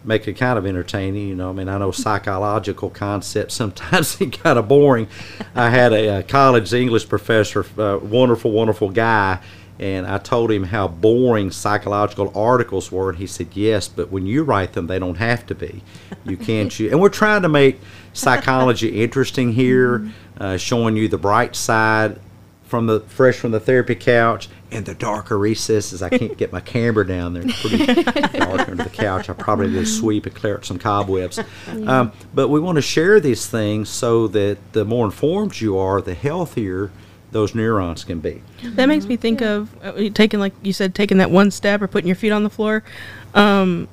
make 0.07 0.27
it 0.29 0.35
kind 0.35 0.59
of 0.59 0.66
entertaining. 0.66 1.29
You 1.29 1.35
know, 1.35 1.51
I 1.51 1.53
mean, 1.53 1.69
I 1.69 1.79
know 1.79 1.90
psychological 1.90 2.90
concepts 2.90 3.55
sometimes 3.55 4.16
get 4.16 4.40
kind 4.42 4.59
of 4.59 4.69
boring. 4.69 5.09
I 5.55 5.71
had 5.71 5.92
a, 5.92 6.19
a 6.19 6.23
college 6.23 6.73
English 6.73 7.09
professor, 7.09 7.66
uh, 7.79 7.99
wonderful, 7.99 8.53
wonderful 8.53 8.90
guy. 8.90 9.40
And 9.79 10.07
I 10.07 10.16
told 10.16 10.51
him 10.51 10.64
how 10.64 10.88
boring 10.88 11.51
psychological 11.51 12.33
articles 12.35 12.90
were, 12.90 13.11
and 13.11 13.19
he 13.19 13.27
said, 13.27 13.49
"Yes, 13.53 13.88
but 13.88 14.11
when 14.11 14.25
you 14.25 14.42
write 14.42 14.73
them, 14.73 14.87
they 14.87 14.99
don't 14.99 15.19
have 15.19 15.47
to 15.49 15.55
be. 15.55 15.83
You 16.25 16.38
can't. 16.38 16.81
You 16.81 16.88
and 16.90 16.99
we're 16.99 17.11
trying 17.11 17.42
to 17.42 17.51
make 17.51 17.79
psychology 18.14 19.03
interesting 19.03 19.53
here, 19.53 20.11
uh, 20.40 20.57
showing 20.57 20.97
you 20.97 21.09
the 21.09 21.19
bright 21.19 21.55
side 21.55 22.19
from 22.64 22.87
the 22.87 23.01
fresh 23.01 23.37
from 23.37 23.51
the 23.51 23.61
therapy 23.61 23.95
couch 23.95 24.49
and 24.70 24.85
the 24.85 24.94
darker 24.94 25.38
recesses. 25.38 26.02
I 26.02 26.09
can't 26.09 26.37
get 26.37 26.52
my 26.52 26.61
camera 26.61 27.07
down 27.07 27.35
there; 27.35 27.44
it's 27.46 27.61
pretty 27.61 28.02
dark 28.38 28.68
under 28.68 28.83
the 28.83 28.90
couch. 28.90 29.29
I 29.29 29.33
probably 29.33 29.70
did 29.70 29.83
a 29.83 29.87
sweep 29.87 30.26
and 30.26 30.35
clear 30.35 30.57
up 30.57 30.64
some 30.64 30.79
cobwebs. 30.79 31.38
Um, 31.87 32.12
but 32.35 32.48
we 32.48 32.61
want 32.61 32.76
to 32.76 32.83
share 32.83 33.20
these 33.20 33.46
things 33.46 33.88
so 33.88 34.29
that 34.29 34.59
the 34.72 34.85
more 34.85 35.05
informed 35.05 35.61
you 35.61 35.79
are, 35.79 36.00
the 36.00 36.14
healthier 36.14 36.90
those 37.33 37.55
neurons 37.55 38.05
can 38.05 38.20
be. 38.20 38.42
That 38.62 38.87
makes 38.87 39.07
me 39.07 39.16
think 39.16 39.42
of 39.42 39.74
uh, 39.85 40.09
taking, 40.14 40.40
like 40.40 40.55
you 40.62 40.72
said, 40.72 40.94
taking 40.94 41.18
that 41.18 41.31
one 41.31 41.50
step 41.50 41.83
or 41.83 41.88
putting 41.88 42.07
your 42.07 42.16
feet 42.16 42.31
on 42.31 42.44
the 42.44 42.50
floor. 42.50 42.83
Um, 43.35 43.88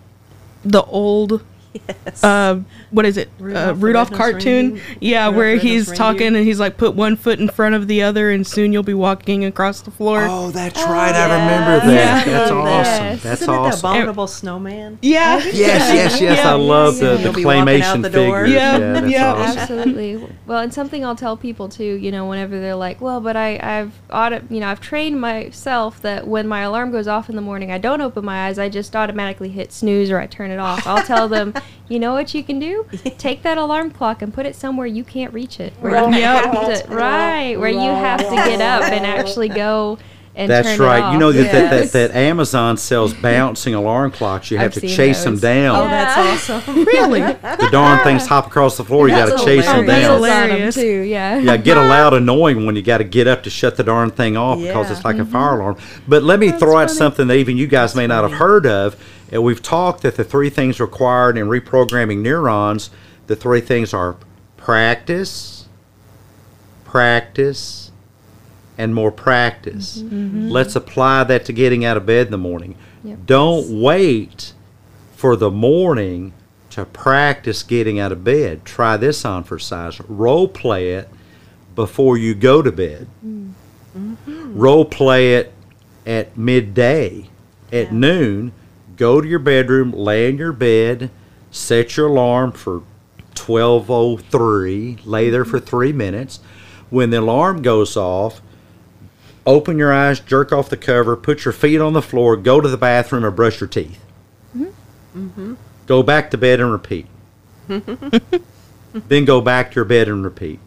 the 0.63 0.83
old, 0.83 1.43
Yes. 1.73 2.23
uh, 2.23 2.61
what 2.91 3.05
is 3.05 3.17
it? 3.17 3.29
Rudolph 3.39 3.67
uh, 3.69 3.73
Rudolph 3.75 4.11
cartoon. 4.11 4.73
Reindeer? 4.73 4.83
Yeah, 5.01 5.25
Rudolph 5.25 5.35
where 5.37 5.47
the 5.47 5.55
Red-Nosed 5.57 5.63
he's 5.67 5.87
Reindeer? 5.87 5.95
talking 5.97 6.27
and 6.35 6.45
he's 6.45 6.59
like, 6.59 6.77
put 6.77 6.95
one 6.95 7.15
foot 7.15 7.39
in 7.39 7.49
front 7.49 7.75
of 7.75 7.87
the 7.87 8.03
other, 8.03 8.29
and 8.29 8.45
soon 8.45 8.71
you'll 8.71 8.83
be 8.83 8.93
walking 8.93 9.43
across 9.45 9.81
the 9.81 9.91
floor. 9.91 10.25
Oh, 10.29 10.51
that's 10.51 10.79
right. 10.83 11.13
I 11.15 11.23
remember 11.23 11.91
yes. 11.91 12.25
that. 12.25 12.31
That's 12.31 12.51
awesome. 12.51 12.63
that. 13.03 13.21
That's 13.21 13.41
Isn't 13.41 13.53
it 13.53 13.57
the 13.57 13.59
awesome. 13.61 13.89
abominable 13.89 14.27
snowman? 14.27 14.99
Yeah. 15.01 15.37
Yes, 15.37 15.55
yes, 15.55 16.21
yes. 16.21 16.37
Yeah. 16.37 16.49
I 16.49 16.53
love 16.53 16.97
the, 16.97 17.15
the 17.17 17.21
You'll 17.23 17.33
be 17.33 17.45
walking 17.45 17.61
out 17.61 17.67
claymation 17.67 18.01
the 18.03 18.09
door. 18.09 18.43
figures. 18.43 18.51
Yeah, 18.51 18.77
Yeah, 18.77 18.93
that's 18.93 19.11
yeah. 19.11 19.33
awesome. 19.33 19.57
Absolutely. 19.57 20.27
Well, 20.45 20.59
and 20.59 20.73
something 20.73 21.03
I'll 21.03 21.15
tell 21.15 21.35
people 21.37 21.69
too, 21.69 21.83
you 21.95 22.11
know, 22.11 22.27
whenever 22.27 22.59
they're 22.59 22.75
like, 22.75 23.01
"Well, 23.01 23.19
but 23.19 23.35
I, 23.35 23.59
I've 23.61 23.99
auto, 24.11 24.41
you 24.49 24.59
know, 24.59 24.67
I've 24.67 24.81
trained 24.81 25.19
myself 25.19 26.01
that 26.03 26.27
when 26.27 26.47
my 26.47 26.61
alarm 26.61 26.91
goes 26.91 27.07
off 27.07 27.29
in 27.29 27.35
the 27.35 27.41
morning, 27.41 27.71
I 27.71 27.77
don't 27.77 28.01
open 28.01 28.23
my 28.23 28.47
eyes. 28.47 28.59
I 28.59 28.69
just 28.69 28.95
automatically 28.95 29.49
hit 29.49 29.71
snooze 29.71 30.11
or 30.11 30.19
I 30.19 30.27
turn 30.27 30.51
it 30.51 30.59
off." 30.59 30.85
I'll 30.85 31.03
tell 31.03 31.27
them, 31.27 31.53
"You 31.89 31.99
know 31.99 32.13
what 32.13 32.33
you 32.33 32.43
can 32.43 32.59
do? 32.59 32.85
Take 33.17 33.43
that 33.43 33.57
alarm 33.57 33.91
clock 33.91 34.21
and 34.21 34.33
put 34.33 34.45
it 34.45 34.55
somewhere 34.55 34.87
you 34.87 35.03
can't 35.03 35.33
reach 35.33 35.59
it. 35.59 35.73
Where 35.79 36.09
you 36.09 36.17
Yep. 36.17 36.45
have 36.45 36.83
to, 36.87 36.93
right, 36.93 37.59
where 37.59 37.69
you 37.69 37.79
have 37.79 38.19
to 38.19 38.35
get 38.35 38.61
up 38.61 38.83
and 38.83 39.05
actually 39.05 39.49
go 39.49 39.97
and 40.35 40.49
That's 40.49 40.67
turn 40.77 40.81
it 40.81 40.83
right. 40.83 41.13
You 41.13 41.19
know 41.19 41.31
that, 41.31 41.51
that, 41.51 41.71
Yes. 41.71 41.91
that, 41.91 42.11
that 42.11 42.17
Amazon 42.17 42.77
sells 42.77 43.13
bouncing 43.13 43.75
alarm 43.75 44.11
clocks. 44.11 44.49
You 44.49 44.57
have 44.57 44.67
I've 44.67 44.73
to 44.73 44.79
seen 44.81 44.89
chase 44.89 45.23
them 45.23 45.37
down. 45.37 45.75
Oh, 45.75 45.87
that's 45.87 46.49
awesome. 46.49 46.85
Really? 46.93 47.21
The 47.21 47.69
darn 47.71 48.03
things 48.03 48.25
hop 48.25 48.47
across 48.47 48.77
the 48.77 48.83
floor. 48.83 49.07
You 49.07 49.15
got 49.15 49.37
to 49.37 49.45
chase 49.45 49.65
them 49.65 49.85
down. 49.85 49.87
That's 49.87 50.21
Wheels 50.21 50.23
on 50.23 50.43
'em 50.43 50.49
hilarious. 50.49 50.75
too. 50.75 51.01
Yeah. 51.01 51.37
yeah, 51.37 51.57
get 51.57 51.77
a 51.77 51.81
loud 51.81 52.13
annoying 52.13 52.65
one. 52.65 52.75
you 52.75 52.81
got 52.81 52.97
to 52.97 53.03
get 53.03 53.27
up 53.27 53.43
to 53.43 53.49
shut 53.49 53.77
the 53.77 53.83
darn 53.83 54.09
thing 54.09 54.35
off 54.37 54.59
because 54.59 54.89
it's 54.89 55.05
like 55.05 55.17
a 55.17 55.25
fire 55.25 55.53
mm-hmm. 55.53 55.61
alarm. 55.61 55.77
But 56.07 56.23
let 56.23 56.39
me 56.39 56.51
throw 56.51 56.77
out 56.77 56.87
funny. 56.87 56.97
something 56.97 57.27
that 57.27 57.35
even 57.35 57.57
you 57.57 57.67
guys 57.67 57.95
may 57.95 58.07
not 58.07 58.23
have 58.23 58.37
heard 58.39 58.65
of. 58.65 58.95
And 59.33 59.43
we've 59.43 59.63
talked 59.63 60.03
that 60.03 60.15
the 60.15 60.23
three 60.23 60.51
things 60.51 60.79
required 60.79 61.39
in 61.39 61.47
reprogramming 61.47 62.19
neurons, 62.19 62.91
the 63.25 63.35
three 63.35 63.61
things 63.61 63.91
are 63.91 64.15
practice, 64.57 65.67
practice, 66.85 67.91
and 68.77 68.93
more 68.93 69.11
practice. 69.11 69.97
Mm-hmm. 69.97 70.15
Mm-hmm. 70.15 70.49
Let's 70.49 70.75
apply 70.75 71.23
that 71.23 71.45
to 71.45 71.53
getting 71.53 71.83
out 71.83 71.97
of 71.97 72.05
bed 72.05 72.27
in 72.27 72.31
the 72.31 72.37
morning. 72.37 72.75
Yep. 73.03 73.25
Don't 73.25 73.81
wait 73.81 74.53
for 75.15 75.35
the 75.35 75.49
morning 75.49 76.33
to 76.69 76.85
practice 76.85 77.63
getting 77.63 77.97
out 77.99 78.11
of 78.11 78.23
bed. 78.23 78.63
Try 78.65 78.97
this 78.97 79.25
on 79.25 79.43
for 79.43 79.57
size. 79.57 79.99
Role 80.01 80.47
play 80.47 80.91
it 80.91 81.09
before 81.73 82.17
you 82.17 82.35
go 82.35 82.61
to 82.61 82.71
bed. 82.71 83.07
Mm-hmm. 83.25 84.59
Role 84.59 84.85
play 84.85 85.33
it 85.37 85.53
at 86.05 86.37
midday, 86.37 87.29
at 87.71 87.91
noon. 87.91 88.53
Go 88.97 89.21
to 89.21 89.27
your 89.27 89.39
bedroom, 89.39 89.91
lay 89.91 90.29
in 90.29 90.37
your 90.37 90.53
bed, 90.53 91.09
set 91.51 91.97
your 91.97 92.07
alarm 92.07 92.51
for 92.51 92.83
12:03. 93.35 94.99
Lay 95.05 95.29
there 95.29 95.45
for 95.45 95.59
3 95.59 95.91
minutes. 95.91 96.39
When 96.89 97.09
the 97.09 97.19
alarm 97.19 97.61
goes 97.61 97.97
off, 97.97 98.41
open 99.45 99.77
your 99.77 99.91
eyes, 99.91 100.19
jerk 100.19 100.51
off 100.51 100.69
the 100.69 100.77
cover, 100.77 101.15
put 101.15 101.45
your 101.45 101.51
feet 101.51 101.81
on 101.81 101.93
the 101.93 102.01
floor, 102.01 102.37
go 102.37 102.61
to 102.61 102.69
the 102.69 102.77
bathroom 102.77 103.25
or 103.25 103.31
brush 103.31 103.59
your 103.59 103.67
teeth. 103.67 103.99
Mm-hmm. 105.15 105.53
Go 105.85 106.03
back 106.03 106.31
to 106.31 106.37
bed 106.37 106.59
and 106.59 106.71
repeat. 106.71 107.07
Mm-hmm. 107.67 108.37
then 109.07 109.25
go 109.25 109.41
back 109.41 109.71
to 109.71 109.75
your 109.75 109.85
bed 109.85 110.07
and 110.07 110.23
repeat. 110.23 110.59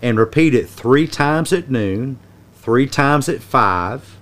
And 0.00 0.18
repeat 0.18 0.54
it 0.54 0.68
three 0.68 1.06
times 1.06 1.52
at 1.52 1.70
noon, 1.70 2.18
three 2.56 2.86
times 2.86 3.28
at 3.28 3.40
five. 3.40 4.18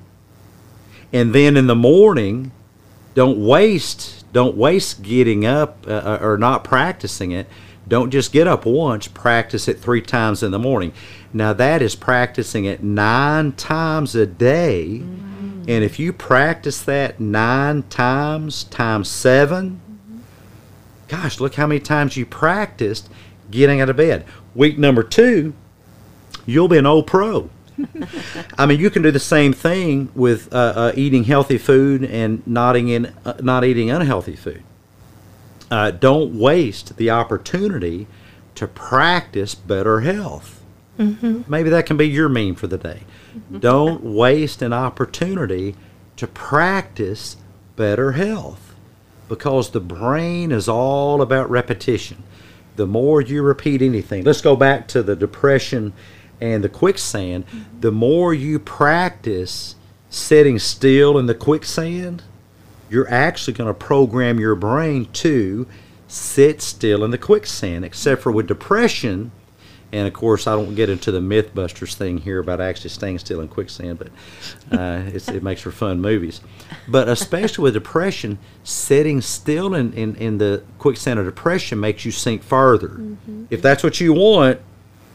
And 1.12 1.34
then 1.34 1.56
in 1.56 1.66
the 1.66 1.74
morning, 1.74 2.52
don't 3.20 3.44
waste 3.44 4.24
don't 4.32 4.56
waste 4.56 5.02
getting 5.02 5.44
up 5.44 5.86
uh, 5.86 6.16
or 6.22 6.38
not 6.38 6.64
practicing 6.64 7.32
it. 7.32 7.46
Don't 7.86 8.08
just 8.08 8.32
get 8.32 8.48
up 8.48 8.64
once, 8.64 9.08
practice 9.08 9.68
it 9.68 9.78
three 9.78 10.00
times 10.00 10.42
in 10.42 10.52
the 10.52 10.58
morning. 10.58 10.94
Now 11.30 11.52
that 11.52 11.82
is 11.82 11.94
practicing 11.94 12.64
it 12.64 12.82
nine 12.82 13.52
times 13.52 14.14
a 14.14 14.24
day. 14.24 15.00
And 15.00 15.68
if 15.68 15.98
you 15.98 16.14
practice 16.14 16.80
that 16.84 17.20
nine 17.20 17.82
times 17.90 18.64
times 18.64 19.10
7 19.10 19.82
gosh, 21.06 21.40
look 21.40 21.56
how 21.56 21.66
many 21.66 21.80
times 21.80 22.16
you 22.16 22.24
practiced 22.24 23.10
getting 23.50 23.82
out 23.82 23.90
of 23.90 23.98
bed. 23.98 24.24
Week 24.54 24.78
number 24.78 25.02
two, 25.02 25.52
you'll 26.46 26.68
be 26.68 26.78
an 26.78 26.86
old 26.86 27.06
pro. 27.06 27.50
I 28.58 28.66
mean, 28.66 28.80
you 28.80 28.90
can 28.90 29.02
do 29.02 29.10
the 29.10 29.18
same 29.18 29.52
thing 29.52 30.10
with 30.14 30.52
uh, 30.52 30.72
uh, 30.76 30.92
eating 30.94 31.24
healthy 31.24 31.58
food 31.58 32.04
and 32.04 32.46
not 32.46 32.76
eating, 32.76 33.06
uh, 33.24 33.34
not 33.40 33.64
eating 33.64 33.90
unhealthy 33.90 34.36
food. 34.36 34.62
Uh, 35.70 35.90
don't 35.90 36.38
waste 36.38 36.96
the 36.96 37.10
opportunity 37.10 38.06
to 38.56 38.66
practice 38.66 39.54
better 39.54 40.00
health. 40.00 40.60
Maybe 41.48 41.70
that 41.70 41.86
can 41.86 41.96
be 41.96 42.08
your 42.08 42.28
meme 42.28 42.56
for 42.56 42.66
the 42.66 42.76
day. 42.76 43.04
Don't 43.58 44.02
waste 44.02 44.60
an 44.60 44.72
opportunity 44.74 45.74
to 46.16 46.26
practice 46.26 47.36
better 47.76 48.12
health 48.12 48.74
because 49.28 49.70
the 49.70 49.80
brain 49.80 50.52
is 50.52 50.68
all 50.68 51.22
about 51.22 51.48
repetition. 51.48 52.22
The 52.76 52.86
more 52.86 53.20
you 53.22 53.42
repeat 53.42 53.80
anything, 53.80 54.24
let's 54.24 54.42
go 54.42 54.56
back 54.56 54.88
to 54.88 55.02
the 55.02 55.16
depression 55.16 55.94
and 56.40 56.64
the 56.64 56.68
quicksand. 56.68 57.44
The 57.80 57.92
more 57.92 58.32
you 58.34 58.58
practice 58.58 59.76
sitting 60.08 60.58
still 60.58 61.18
in 61.18 61.26
the 61.26 61.34
quicksand, 61.34 62.22
you're 62.88 63.10
actually 63.10 63.54
going 63.54 63.68
to 63.68 63.74
program 63.74 64.40
your 64.40 64.54
brain 64.54 65.06
to 65.12 65.66
sit 66.08 66.60
still 66.60 67.04
in 67.04 67.10
the 67.10 67.18
quicksand. 67.18 67.84
Except 67.84 68.20
for 68.22 68.32
with 68.32 68.48
depression, 68.48 69.30
and 69.92 70.06
of 70.08 70.12
course, 70.14 70.46
I 70.46 70.56
don't 70.56 70.74
get 70.74 70.88
into 70.88 71.10
the 71.12 71.20
MythBusters 71.20 71.94
thing 71.94 72.18
here 72.18 72.38
about 72.38 72.60
actually 72.60 72.90
staying 72.90 73.18
still 73.18 73.40
in 73.40 73.48
quicksand, 73.48 73.98
but 73.98 74.08
uh, 74.76 75.02
it's, 75.06 75.28
it 75.28 75.42
makes 75.42 75.60
for 75.60 75.70
fun 75.70 76.00
movies. 76.00 76.40
But 76.88 77.08
especially 77.08 77.62
with 77.62 77.74
depression, 77.74 78.38
sitting 78.64 79.20
still 79.20 79.74
in, 79.74 79.92
in, 79.92 80.16
in 80.16 80.38
the 80.38 80.64
quicksand 80.78 81.18
of 81.18 81.26
depression 81.26 81.80
makes 81.80 82.04
you 82.04 82.12
sink 82.12 82.42
further. 82.42 83.00
If 83.50 83.62
that's 83.62 83.82
what 83.82 84.00
you 84.00 84.12
want, 84.12 84.60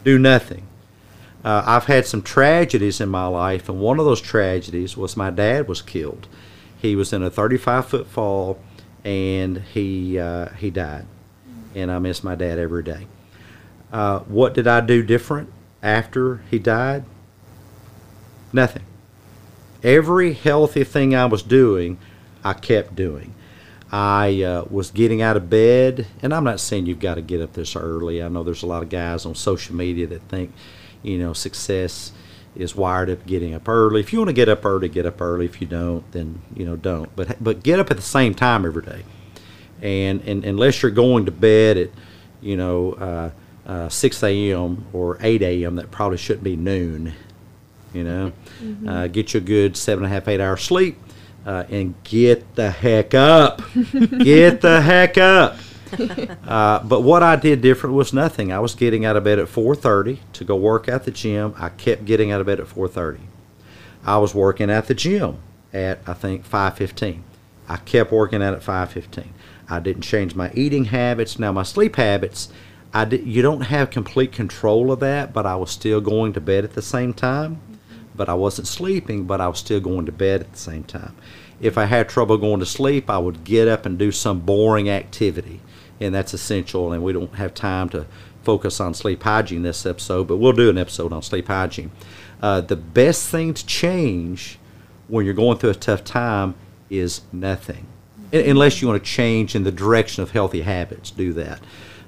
do 0.04 0.18
nothing. 0.18 0.66
Uh, 1.46 1.62
I've 1.64 1.84
had 1.84 2.06
some 2.06 2.22
tragedies 2.22 3.00
in 3.00 3.08
my 3.08 3.28
life, 3.28 3.68
and 3.68 3.78
one 3.78 4.00
of 4.00 4.04
those 4.04 4.20
tragedies 4.20 4.96
was 4.96 5.16
my 5.16 5.30
dad 5.30 5.68
was 5.68 5.80
killed. 5.80 6.26
He 6.76 6.96
was 6.96 7.12
in 7.12 7.22
a 7.22 7.30
35 7.30 7.86
foot 7.86 8.08
fall, 8.08 8.58
and 9.04 9.58
he 9.58 10.18
uh, 10.18 10.48
he 10.54 10.70
died. 10.70 11.06
And 11.72 11.92
I 11.92 12.00
miss 12.00 12.24
my 12.24 12.34
dad 12.34 12.58
every 12.58 12.82
day. 12.82 13.06
Uh, 13.92 14.18
what 14.20 14.54
did 14.54 14.66
I 14.66 14.80
do 14.80 15.04
different 15.04 15.52
after 15.84 16.42
he 16.50 16.58
died? 16.58 17.04
Nothing. 18.52 18.82
Every 19.84 20.32
healthy 20.32 20.82
thing 20.82 21.14
I 21.14 21.26
was 21.26 21.44
doing, 21.44 21.98
I 22.42 22.54
kept 22.54 22.96
doing. 22.96 23.34
I 23.92 24.42
uh, 24.42 24.64
was 24.68 24.90
getting 24.90 25.22
out 25.22 25.36
of 25.36 25.48
bed, 25.48 26.08
and 26.22 26.34
I'm 26.34 26.42
not 26.42 26.58
saying 26.58 26.86
you've 26.86 26.98
got 26.98 27.14
to 27.14 27.22
get 27.22 27.40
up 27.40 27.52
this 27.52 27.76
early. 27.76 28.20
I 28.20 28.26
know 28.26 28.42
there's 28.42 28.64
a 28.64 28.66
lot 28.66 28.82
of 28.82 28.88
guys 28.88 29.24
on 29.24 29.36
social 29.36 29.76
media 29.76 30.08
that 30.08 30.22
think, 30.22 30.52
you 31.02 31.18
know, 31.18 31.32
success 31.32 32.12
is 32.54 32.74
wired 32.74 33.10
up 33.10 33.26
getting 33.26 33.54
up 33.54 33.68
early. 33.68 34.00
If 34.00 34.12
you 34.12 34.18
want 34.18 34.30
to 34.30 34.34
get 34.34 34.48
up 34.48 34.64
early, 34.64 34.88
get 34.88 35.06
up 35.06 35.20
early. 35.20 35.44
If 35.44 35.60
you 35.60 35.66
don't, 35.66 36.10
then 36.12 36.40
you 36.54 36.64
know 36.64 36.76
don't. 36.76 37.14
But 37.14 37.42
but 37.42 37.62
get 37.62 37.78
up 37.78 37.90
at 37.90 37.96
the 37.96 38.02
same 38.02 38.34
time 38.34 38.64
every 38.64 38.82
day, 38.82 39.04
and 39.82 40.20
and 40.22 40.44
unless 40.44 40.82
you're 40.82 40.90
going 40.90 41.26
to 41.26 41.32
bed 41.32 41.76
at, 41.76 41.90
you 42.40 42.56
know, 42.56 42.92
uh, 42.94 43.30
uh, 43.66 43.88
6 43.88 44.22
a.m. 44.22 44.86
or 44.92 45.18
8 45.20 45.42
a.m., 45.42 45.76
that 45.76 45.90
probably 45.90 46.18
shouldn't 46.18 46.44
be 46.44 46.56
noon. 46.56 47.12
You 47.92 48.04
know, 48.04 48.32
uh, 48.86 49.06
get 49.06 49.32
you 49.32 49.38
a 49.38 49.42
good 49.42 49.76
seven 49.76 50.04
and 50.04 50.12
a 50.12 50.14
half, 50.14 50.28
eight 50.28 50.40
hour 50.40 50.56
sleep, 50.56 50.98
uh, 51.46 51.64
and 51.70 51.94
get 52.04 52.54
the 52.54 52.70
heck 52.70 53.14
up. 53.14 53.62
get 53.74 54.60
the 54.60 54.82
heck 54.82 55.16
up. 55.16 55.56
Uh, 56.46 56.82
but 56.84 57.00
what 57.00 57.22
I 57.22 57.34
did 57.36 57.60
different 57.60 57.96
was 57.96 58.12
nothing. 58.12 58.52
I 58.52 58.60
was 58.60 58.74
getting 58.74 59.04
out 59.04 59.16
of 59.16 59.24
bed 59.24 59.38
at 59.38 59.48
4:30 59.48 60.20
to 60.34 60.44
go 60.44 60.54
work 60.54 60.88
at 60.88 61.04
the 61.04 61.10
gym. 61.10 61.54
I 61.58 61.70
kept 61.70 62.04
getting 62.04 62.30
out 62.30 62.40
of 62.40 62.46
bed 62.46 62.60
at 62.60 62.66
4:30. 62.66 63.18
I 64.04 64.18
was 64.18 64.34
working 64.34 64.70
at 64.70 64.86
the 64.86 64.94
gym 64.94 65.38
at 65.72 65.98
I 66.06 66.14
think 66.14 66.44
5:15. 66.44 67.22
I 67.68 67.76
kept 67.78 68.12
working 68.12 68.42
at 68.42 68.54
at 68.54 68.62
5:15. 68.62 69.30
I 69.68 69.80
didn't 69.80 70.02
change 70.02 70.34
my 70.34 70.50
eating 70.54 70.86
habits. 70.86 71.38
Now 71.38 71.52
my 71.52 71.64
sleep 71.64 71.96
habits, 71.96 72.48
I 72.94 73.04
did, 73.04 73.26
you 73.26 73.42
don't 73.42 73.62
have 73.62 73.90
complete 73.90 74.32
control 74.32 74.92
of 74.92 75.00
that, 75.00 75.32
but 75.32 75.44
I 75.46 75.56
was 75.56 75.70
still 75.70 76.00
going 76.00 76.32
to 76.34 76.40
bed 76.40 76.64
at 76.64 76.74
the 76.74 76.82
same 76.82 77.12
time. 77.12 77.58
But 78.14 78.28
I 78.28 78.34
wasn't 78.34 78.68
sleeping, 78.68 79.24
but 79.24 79.40
I 79.40 79.48
was 79.48 79.58
still 79.58 79.80
going 79.80 80.06
to 80.06 80.12
bed 80.12 80.40
at 80.40 80.52
the 80.52 80.58
same 80.58 80.84
time. 80.84 81.14
If 81.60 81.76
I 81.76 81.86
had 81.86 82.08
trouble 82.08 82.38
going 82.38 82.60
to 82.60 82.66
sleep, 82.66 83.10
I 83.10 83.18
would 83.18 83.44
get 83.44 83.68
up 83.68 83.84
and 83.84 83.98
do 83.98 84.12
some 84.12 84.40
boring 84.40 84.88
activity, 84.88 85.60
and 86.00 86.14
that's 86.14 86.34
essential. 86.34 86.92
And 86.92 87.02
we 87.02 87.12
don't 87.12 87.34
have 87.34 87.54
time 87.54 87.88
to 87.90 88.06
focus 88.42 88.80
on 88.80 88.94
sleep 88.94 89.22
hygiene 89.22 89.62
this 89.62 89.84
episode, 89.84 90.28
but 90.28 90.36
we'll 90.36 90.52
do 90.52 90.70
an 90.70 90.78
episode 90.78 91.12
on 91.12 91.22
sleep 91.22 91.48
hygiene. 91.48 91.90
Uh, 92.40 92.60
the 92.60 92.76
best 92.76 93.28
thing 93.28 93.54
to 93.54 93.66
change 93.66 94.58
when 95.08 95.24
you're 95.24 95.34
going 95.34 95.58
through 95.58 95.70
a 95.70 95.74
tough 95.74 96.04
time 96.04 96.54
is 96.90 97.22
nothing, 97.32 97.86
Un- 98.32 98.40
unless 98.40 98.80
you 98.80 98.88
want 98.88 99.02
to 99.02 99.10
change 99.10 99.54
in 99.54 99.64
the 99.64 99.72
direction 99.72 100.22
of 100.22 100.30
healthy 100.30 100.62
habits. 100.62 101.10
Do 101.10 101.32
that, 101.32 101.60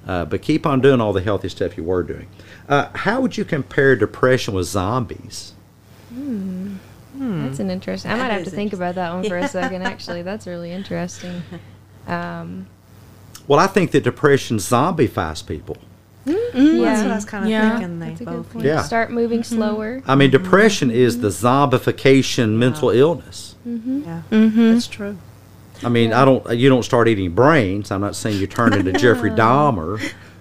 uh, 0.07 0.25
but 0.27 0.43
keep 0.43 0.67
on 0.67 0.81
doing 0.81 1.01
all 1.01 1.13
the 1.13 1.23
healthy 1.23 1.49
stuff 1.49 1.77
you 1.77 1.85
were 1.85 2.03
doing. 2.03 2.29
Uh, 2.69 2.91
how 2.95 3.21
would 3.21 3.37
you 3.37 3.45
compare 3.45 3.97
depression 3.97 4.55
with 4.55 4.67
zombies? 4.67 5.55
That's 7.19 7.59
an 7.59 7.71
interesting. 7.71 8.11
I 8.11 8.17
might 8.17 8.31
have 8.31 8.45
to 8.45 8.51
think 8.51 8.73
about 8.73 8.95
that 8.95 9.13
one 9.13 9.25
for 9.25 9.39
a 9.39 9.49
second. 9.49 9.83
Actually, 9.87 10.23
that's 10.23 10.47
really 10.47 10.71
interesting. 10.71 11.43
Um, 12.07 12.67
Well, 13.49 13.59
I 13.59 13.67
think 13.67 13.91
that 13.93 14.05
depression 14.05 14.59
zombifies 14.59 15.45
people. 15.45 15.77
Well, 16.27 16.37
that's 16.83 17.03
what 17.03 17.11
I 17.11 17.15
was 17.15 17.25
kind 17.25 17.45
of 17.45 17.51
Yeah. 17.51 17.79
thinking. 17.79 17.99
They 18.01 18.13
a 18.13 18.15
good 18.17 18.27
both. 18.27 18.53
point. 18.53 18.67
Yeah. 18.67 18.83
Start 18.83 19.11
moving 19.11 19.43
slower. 19.43 20.03
I 20.07 20.15
mean, 20.15 20.31
depression 20.31 20.91
is 20.91 21.21
the 21.21 21.29
zombification 21.29 22.51
mental 22.57 22.91
illness. 22.91 23.55
Yeah, 23.65 24.23
Mm-hmm. 24.31 24.73
that's 24.75 24.87
true. 24.87 25.17
I 25.85 25.89
mean, 25.89 26.13
I 26.13 26.25
don't. 26.25 26.45
You 26.59 26.69
don't 26.69 26.83
start 26.83 27.07
eating 27.09 27.31
brains. 27.33 27.91
I'm 27.91 28.01
not 28.01 28.17
saying 28.17 28.41
you 28.41 28.47
turn 28.49 28.73
into 28.75 28.93
Jeffrey 29.05 29.31
Dahmer 29.31 30.01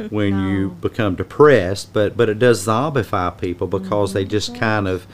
when 0.10 0.48
you 0.50 0.70
become 0.82 1.16
depressed, 1.16 1.94
but 1.94 2.18
but 2.18 2.28
it 2.28 2.40
does 2.40 2.66
zombify 2.66 3.40
people 3.40 3.68
because 3.68 4.14
they 4.14 4.26
just 4.26 4.56
kind 4.56 4.88
of 4.88 5.06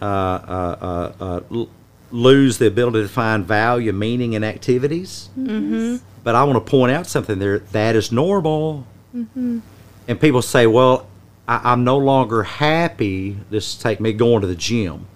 uh, 0.00 0.04
uh, 0.04 0.76
uh, 0.80 1.12
uh, 1.24 1.40
l- 1.50 1.68
lose 2.12 2.58
the 2.58 2.66
ability 2.66 3.00
to 3.02 3.08
find 3.08 3.46
value, 3.46 3.92
meaning 3.94 4.34
and 4.34 4.44
activities. 4.44 5.30
Mm-hmm. 6.26 6.32
But 6.32 6.34
I 6.34 6.44
want 6.44 6.64
to 6.64 6.70
point 6.70 6.92
out 6.92 7.06
something 7.06 7.38
there 7.38 7.60
that 7.60 7.94
is 7.94 8.10
normal. 8.10 8.84
Mm-hmm. 9.14 9.60
And 10.08 10.20
people 10.20 10.42
say, 10.42 10.66
"Well, 10.66 11.06
I, 11.46 11.72
I'm 11.72 11.84
no 11.84 11.96
longer 11.96 12.42
happy." 12.42 13.38
This 13.50 13.74
take 13.74 14.00
me 14.00 14.12
going 14.12 14.40
to 14.40 14.46
the 14.46 14.56
gym. 14.56 15.06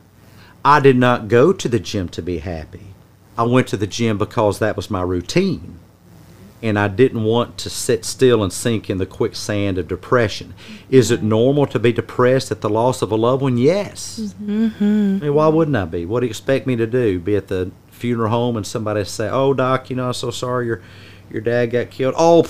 I 0.65 0.81
did 0.81 0.97
not 0.97 1.29
go 1.29 1.53
to 1.53 1.69
the 1.69 1.81
gym 1.81 2.09
to 2.11 2.23
be 2.23 2.39
happy. 2.39 2.95
I 3.37 3.45
went 3.45 3.69
to 3.69 3.77
the 3.77 3.87
gym 3.87 4.19
because 4.19 4.59
that 4.59 4.77
was 4.77 4.91
my 4.91 5.03
routine. 5.03 5.79
And 6.63 6.79
I 6.79 6.89
didn't 6.89 7.25
want 7.25 7.57
to 7.59 7.71
sit 7.71 8.05
still 8.05 8.43
and 8.43 8.53
sink 8.53 8.91
in 8.91 8.99
the 8.99 9.07
quicksand 9.07 9.79
of 9.79 9.89
depression. 9.89 10.53
Is 10.91 11.11
it 11.11 11.21
mm-hmm. 11.21 11.31
normal 11.31 11.67
to 11.69 11.79
be 11.79 11.91
depressed 11.91 12.51
at 12.51 12.61
the 12.61 12.69
loss 12.69 13.01
of 13.01 13.11
a 13.11 13.17
loved 13.17 13.41
one? 13.41 13.57
Yes. 13.57 14.35
Mm-hmm. 14.39 14.85
I 14.85 15.25
mean, 15.25 15.35
why 15.35 15.49
wouldn't 15.49 15.77
I 15.77 15.87
be? 15.87 16.05
What 16.05 16.21
do 16.21 16.27
you 16.27 16.31
expect 16.31 16.67
me 16.67 16.77
to 16.77 16.87
do? 16.87 17.19
Be 17.19 17.35
at 17.35 17.49
the 17.49 17.71
funeral 18.01 18.31
home 18.31 18.57
and 18.57 18.67
somebody 18.67 19.05
say, 19.05 19.29
"Oh, 19.29 19.55
doc, 19.55 19.91
you 19.91 19.97
know, 19.97 20.09
I'm 20.09 20.13
so 20.15 20.31
sorry 20.31 20.67
your 20.67 20.83
your 21.31 21.43
dad 21.43 21.67
got 21.67 21.91
killed." 21.91 22.15
Oh, 22.17 22.43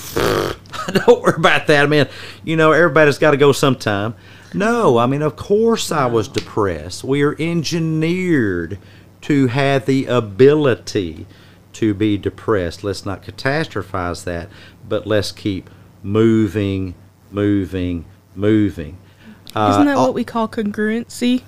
don't 0.92 1.20
worry 1.22 1.34
about 1.36 1.66
that, 1.66 1.88
man. 1.88 2.08
You 2.44 2.56
know, 2.56 2.72
everybody's 2.72 3.18
got 3.18 3.32
to 3.32 3.36
go 3.36 3.52
sometime. 3.52 4.14
No, 4.54 4.98
I 4.98 5.06
mean, 5.06 5.22
of 5.22 5.36
course 5.36 5.92
I 5.92 6.06
was 6.06 6.26
depressed. 6.28 7.04
We 7.04 7.22
are 7.22 7.36
engineered 7.38 8.78
to 9.22 9.48
have 9.48 9.86
the 9.86 10.06
ability 10.06 11.26
to 11.74 11.94
be 11.94 12.16
depressed. 12.16 12.82
Let's 12.82 13.04
not 13.06 13.22
catastrophize 13.22 14.24
that, 14.24 14.48
but 14.88 15.06
let's 15.06 15.30
keep 15.30 15.70
moving, 16.02 16.94
moving, 17.30 18.06
moving. 18.34 18.96
Isn't 19.48 19.86
that 19.86 19.96
Uh, 19.96 20.02
what 20.02 20.14
we 20.14 20.24
call 20.24 20.48
congruency? 20.48 21.42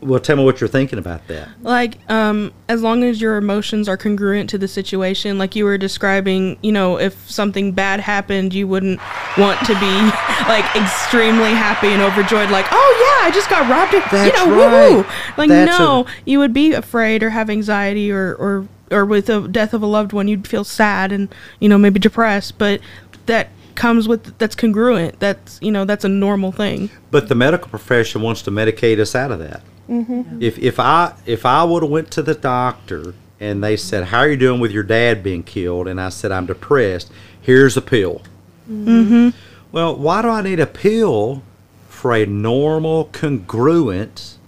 Well, 0.00 0.20
tell 0.20 0.36
me 0.36 0.44
what 0.44 0.60
you're 0.60 0.68
thinking 0.68 0.98
about 0.98 1.26
that. 1.28 1.48
Like, 1.62 1.98
um, 2.10 2.52
as 2.68 2.82
long 2.82 3.02
as 3.02 3.20
your 3.20 3.36
emotions 3.36 3.88
are 3.88 3.96
congruent 3.96 4.48
to 4.50 4.58
the 4.58 4.68
situation, 4.68 5.36
like 5.36 5.56
you 5.56 5.64
were 5.64 5.76
describing, 5.78 6.58
you 6.62 6.70
know, 6.70 6.98
if 6.98 7.28
something 7.28 7.72
bad 7.72 8.00
happened, 8.00 8.54
you 8.54 8.68
wouldn't 8.68 9.00
want 9.36 9.58
to 9.66 9.74
be 9.80 9.96
like 10.48 10.64
extremely 10.76 11.50
happy 11.50 11.88
and 11.88 12.02
overjoyed, 12.02 12.50
like, 12.50 12.66
oh 12.70 13.18
yeah, 13.20 13.28
I 13.28 13.30
just 13.32 13.50
got 13.50 13.68
robbed. 13.68 13.94
Of, 13.94 14.04
That's 14.10 14.38
you 14.38 14.46
know, 14.46 14.56
right. 14.56 14.90
woo 14.96 15.06
Like, 15.36 15.48
That's 15.48 15.78
no, 15.78 16.06
a- 16.06 16.10
you 16.24 16.38
would 16.38 16.52
be 16.52 16.72
afraid 16.72 17.22
or 17.22 17.30
have 17.30 17.50
anxiety 17.50 18.12
or 18.12 18.34
or 18.34 18.68
or 18.90 19.04
with 19.04 19.26
the 19.26 19.48
death 19.48 19.74
of 19.74 19.82
a 19.82 19.86
loved 19.86 20.12
one, 20.12 20.28
you'd 20.28 20.46
feel 20.46 20.62
sad 20.64 21.10
and 21.10 21.34
you 21.58 21.68
know 21.68 21.78
maybe 21.78 21.98
depressed, 21.98 22.58
but 22.58 22.80
that 23.26 23.48
comes 23.74 24.08
with 24.08 24.36
that's 24.38 24.54
congruent. 24.54 25.20
That's 25.20 25.58
you 25.62 25.70
know 25.70 25.84
that's 25.84 26.04
a 26.04 26.08
normal 26.08 26.52
thing. 26.52 26.90
But 27.10 27.28
the 27.28 27.34
medical 27.34 27.68
profession 27.68 28.22
wants 28.22 28.42
to 28.42 28.50
medicate 28.50 28.98
us 28.98 29.14
out 29.14 29.30
of 29.30 29.38
that. 29.40 29.62
Mm-hmm. 29.88 30.42
If 30.42 30.58
if 30.58 30.80
I 30.80 31.14
if 31.26 31.44
I 31.44 31.64
would 31.64 31.82
have 31.82 31.90
went 31.90 32.10
to 32.12 32.22
the 32.22 32.34
doctor 32.34 33.14
and 33.40 33.62
they 33.62 33.76
said, 33.76 34.04
"How 34.04 34.20
are 34.20 34.28
you 34.28 34.36
doing 34.36 34.60
with 34.60 34.70
your 34.70 34.82
dad 34.82 35.22
being 35.22 35.42
killed?" 35.42 35.88
and 35.88 36.00
I 36.00 36.08
said, 36.08 36.32
"I'm 36.32 36.46
depressed. 36.46 37.10
Here's 37.40 37.76
a 37.76 37.82
pill." 37.82 38.22
Mm-hmm. 38.70 39.30
Well, 39.72 39.96
why 39.96 40.22
do 40.22 40.28
I 40.28 40.40
need 40.40 40.60
a 40.60 40.66
pill 40.66 41.42
for 41.88 42.14
a 42.14 42.26
normal, 42.26 43.06
congruent 43.06 44.38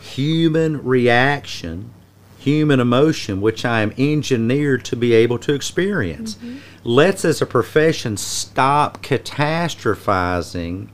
human 0.00 0.82
reaction, 0.84 1.90
human 2.46 2.78
emotion, 2.78 3.40
which 3.40 3.64
I 3.64 3.80
am 3.80 3.92
engineered 3.98 4.84
to 4.84 4.94
be 4.94 5.12
able 5.14 5.36
to 5.40 5.52
experience? 5.52 6.38
Let's, 6.84 7.24
as 7.24 7.42
a 7.42 7.46
profession, 7.46 8.16
stop 8.16 9.02
catastrophizing 9.02 10.88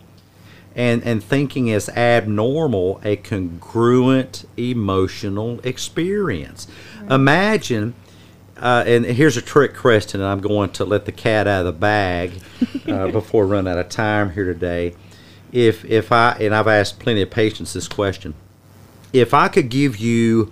and, 0.74 1.02
and 1.04 1.22
thinking 1.22 1.70
as 1.70 1.90
abnormal 1.90 3.02
a 3.04 3.16
congruent 3.16 4.46
emotional 4.56 5.60
experience. 5.60 6.68
Imagine, 7.10 7.92
uh, 8.56 8.84
and 8.86 9.04
here's 9.04 9.36
a 9.36 9.42
trick 9.42 9.76
question, 9.76 10.22
and 10.22 10.30
I'm 10.30 10.40
going 10.40 10.70
to 10.70 10.86
let 10.86 11.04
the 11.04 11.12
cat 11.12 11.46
out 11.46 11.66
of 11.66 11.74
the 11.74 11.78
bag 11.78 12.32
uh, 12.88 13.08
before 13.12 13.44
we 13.44 13.52
run 13.52 13.68
out 13.68 13.76
of 13.76 13.90
time 13.90 14.30
here 14.32 14.46
today. 14.46 14.94
If 15.52 15.84
if 15.84 16.10
I 16.12 16.32
and 16.40 16.54
I've 16.54 16.66
asked 16.66 16.98
plenty 16.98 17.20
of 17.20 17.30
patients 17.30 17.74
this 17.74 17.86
question, 17.86 18.32
if 19.12 19.34
I 19.34 19.48
could 19.48 19.68
give 19.68 19.98
you 19.98 20.50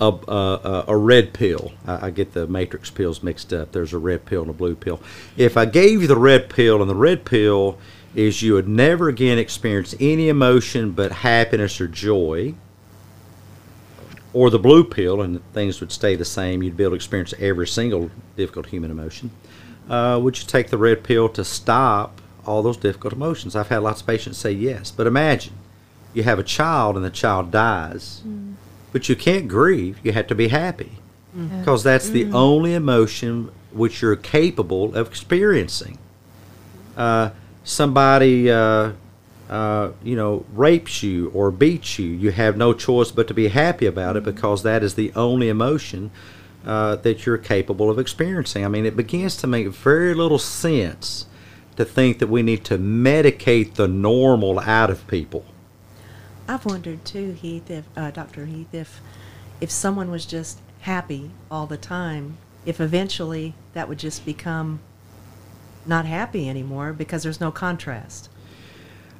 a, 0.00 0.06
a, 0.06 0.84
a- 0.88 0.96
red 0.96 1.32
pill, 1.32 1.72
I, 1.86 2.06
I 2.06 2.10
get 2.10 2.32
the 2.32 2.46
matrix 2.46 2.90
pills 2.90 3.22
mixed 3.22 3.52
up. 3.52 3.72
There's 3.72 3.92
a 3.92 3.98
red 3.98 4.24
pill 4.24 4.42
and 4.42 4.50
a 4.50 4.54
blue 4.54 4.74
pill. 4.74 5.00
If 5.36 5.56
I 5.56 5.64
gave 5.64 6.02
you 6.02 6.08
the 6.08 6.16
red 6.16 6.48
pill, 6.48 6.80
and 6.80 6.90
the 6.90 6.94
red 6.94 7.24
pill 7.24 7.78
is 8.14 8.42
you 8.42 8.54
would 8.54 8.68
never 8.68 9.08
again 9.08 9.38
experience 9.38 9.94
any 10.00 10.28
emotion 10.28 10.92
but 10.92 11.12
happiness 11.12 11.80
or 11.80 11.88
joy, 11.88 12.54
or 14.32 14.50
the 14.50 14.58
blue 14.58 14.84
pill, 14.84 15.20
and 15.20 15.42
things 15.52 15.80
would 15.80 15.92
stay 15.92 16.16
the 16.16 16.24
same, 16.24 16.62
you'd 16.62 16.76
be 16.76 16.84
able 16.84 16.92
to 16.92 16.96
experience 16.96 17.34
every 17.38 17.66
single 17.66 18.10
difficult 18.36 18.66
human 18.66 18.90
emotion. 18.90 19.30
Uh, 19.88 20.18
would 20.22 20.38
you 20.38 20.46
take 20.46 20.68
the 20.68 20.78
red 20.78 21.02
pill 21.04 21.28
to 21.28 21.44
stop 21.44 22.20
all 22.46 22.62
those 22.62 22.76
difficult 22.76 23.12
emotions. 23.12 23.54
I've 23.54 23.68
had 23.68 23.78
lots 23.82 24.00
of 24.00 24.06
patients 24.06 24.38
say 24.38 24.52
yes, 24.52 24.90
but 24.90 25.06
imagine 25.06 25.54
you 26.14 26.22
have 26.24 26.38
a 26.38 26.42
child 26.42 26.96
and 26.96 27.04
the 27.04 27.10
child 27.10 27.50
dies, 27.50 28.22
but 28.92 29.08
you 29.08 29.16
can't 29.16 29.48
grieve. 29.48 29.98
You 30.02 30.12
have 30.12 30.26
to 30.28 30.34
be 30.34 30.48
happy 30.48 30.92
because 31.58 31.82
that's 31.82 32.10
the 32.10 32.30
only 32.32 32.74
emotion 32.74 33.50
which 33.72 34.02
you're 34.02 34.16
capable 34.16 34.94
of 34.94 35.08
experiencing. 35.08 35.98
Uh, 36.96 37.30
somebody, 37.64 38.50
uh, 38.50 38.92
uh, 39.48 39.92
you 40.02 40.14
know, 40.14 40.44
rapes 40.52 41.02
you 41.02 41.30
or 41.30 41.50
beats 41.50 41.98
you, 41.98 42.06
you 42.06 42.30
have 42.30 42.56
no 42.56 42.72
choice 42.74 43.10
but 43.10 43.28
to 43.28 43.34
be 43.34 43.48
happy 43.48 43.86
about 43.86 44.16
it 44.16 44.24
because 44.24 44.62
that 44.62 44.82
is 44.82 44.94
the 44.94 45.12
only 45.14 45.48
emotion 45.48 46.10
uh, 46.66 46.96
that 46.96 47.24
you're 47.26 47.38
capable 47.38 47.90
of 47.90 47.98
experiencing. 47.98 48.64
I 48.64 48.68
mean, 48.68 48.86
it 48.86 48.96
begins 48.96 49.36
to 49.38 49.46
make 49.46 49.68
very 49.68 50.14
little 50.14 50.38
sense 50.38 51.26
to 51.76 51.84
think 51.84 52.18
that 52.18 52.28
we 52.28 52.42
need 52.42 52.64
to 52.66 52.78
medicate 52.78 53.74
the 53.74 53.88
normal 53.88 54.60
out 54.60 54.90
of 54.90 55.06
people. 55.06 55.44
I've 56.52 56.66
wondered 56.66 57.04
too, 57.06 57.32
Heath, 57.32 57.70
if 57.70 57.84
uh, 57.96 58.10
Dr. 58.10 58.44
Heath, 58.44 58.74
if 58.74 59.00
if 59.60 59.70
someone 59.70 60.10
was 60.10 60.26
just 60.26 60.60
happy 60.80 61.30
all 61.50 61.66
the 61.66 61.78
time, 61.78 62.36
if 62.66 62.78
eventually 62.78 63.54
that 63.72 63.88
would 63.88 63.98
just 63.98 64.26
become 64.26 64.80
not 65.86 66.04
happy 66.04 66.48
anymore 66.48 66.92
because 66.92 67.22
there's 67.22 67.40
no 67.40 67.50
contrast. 67.50 68.28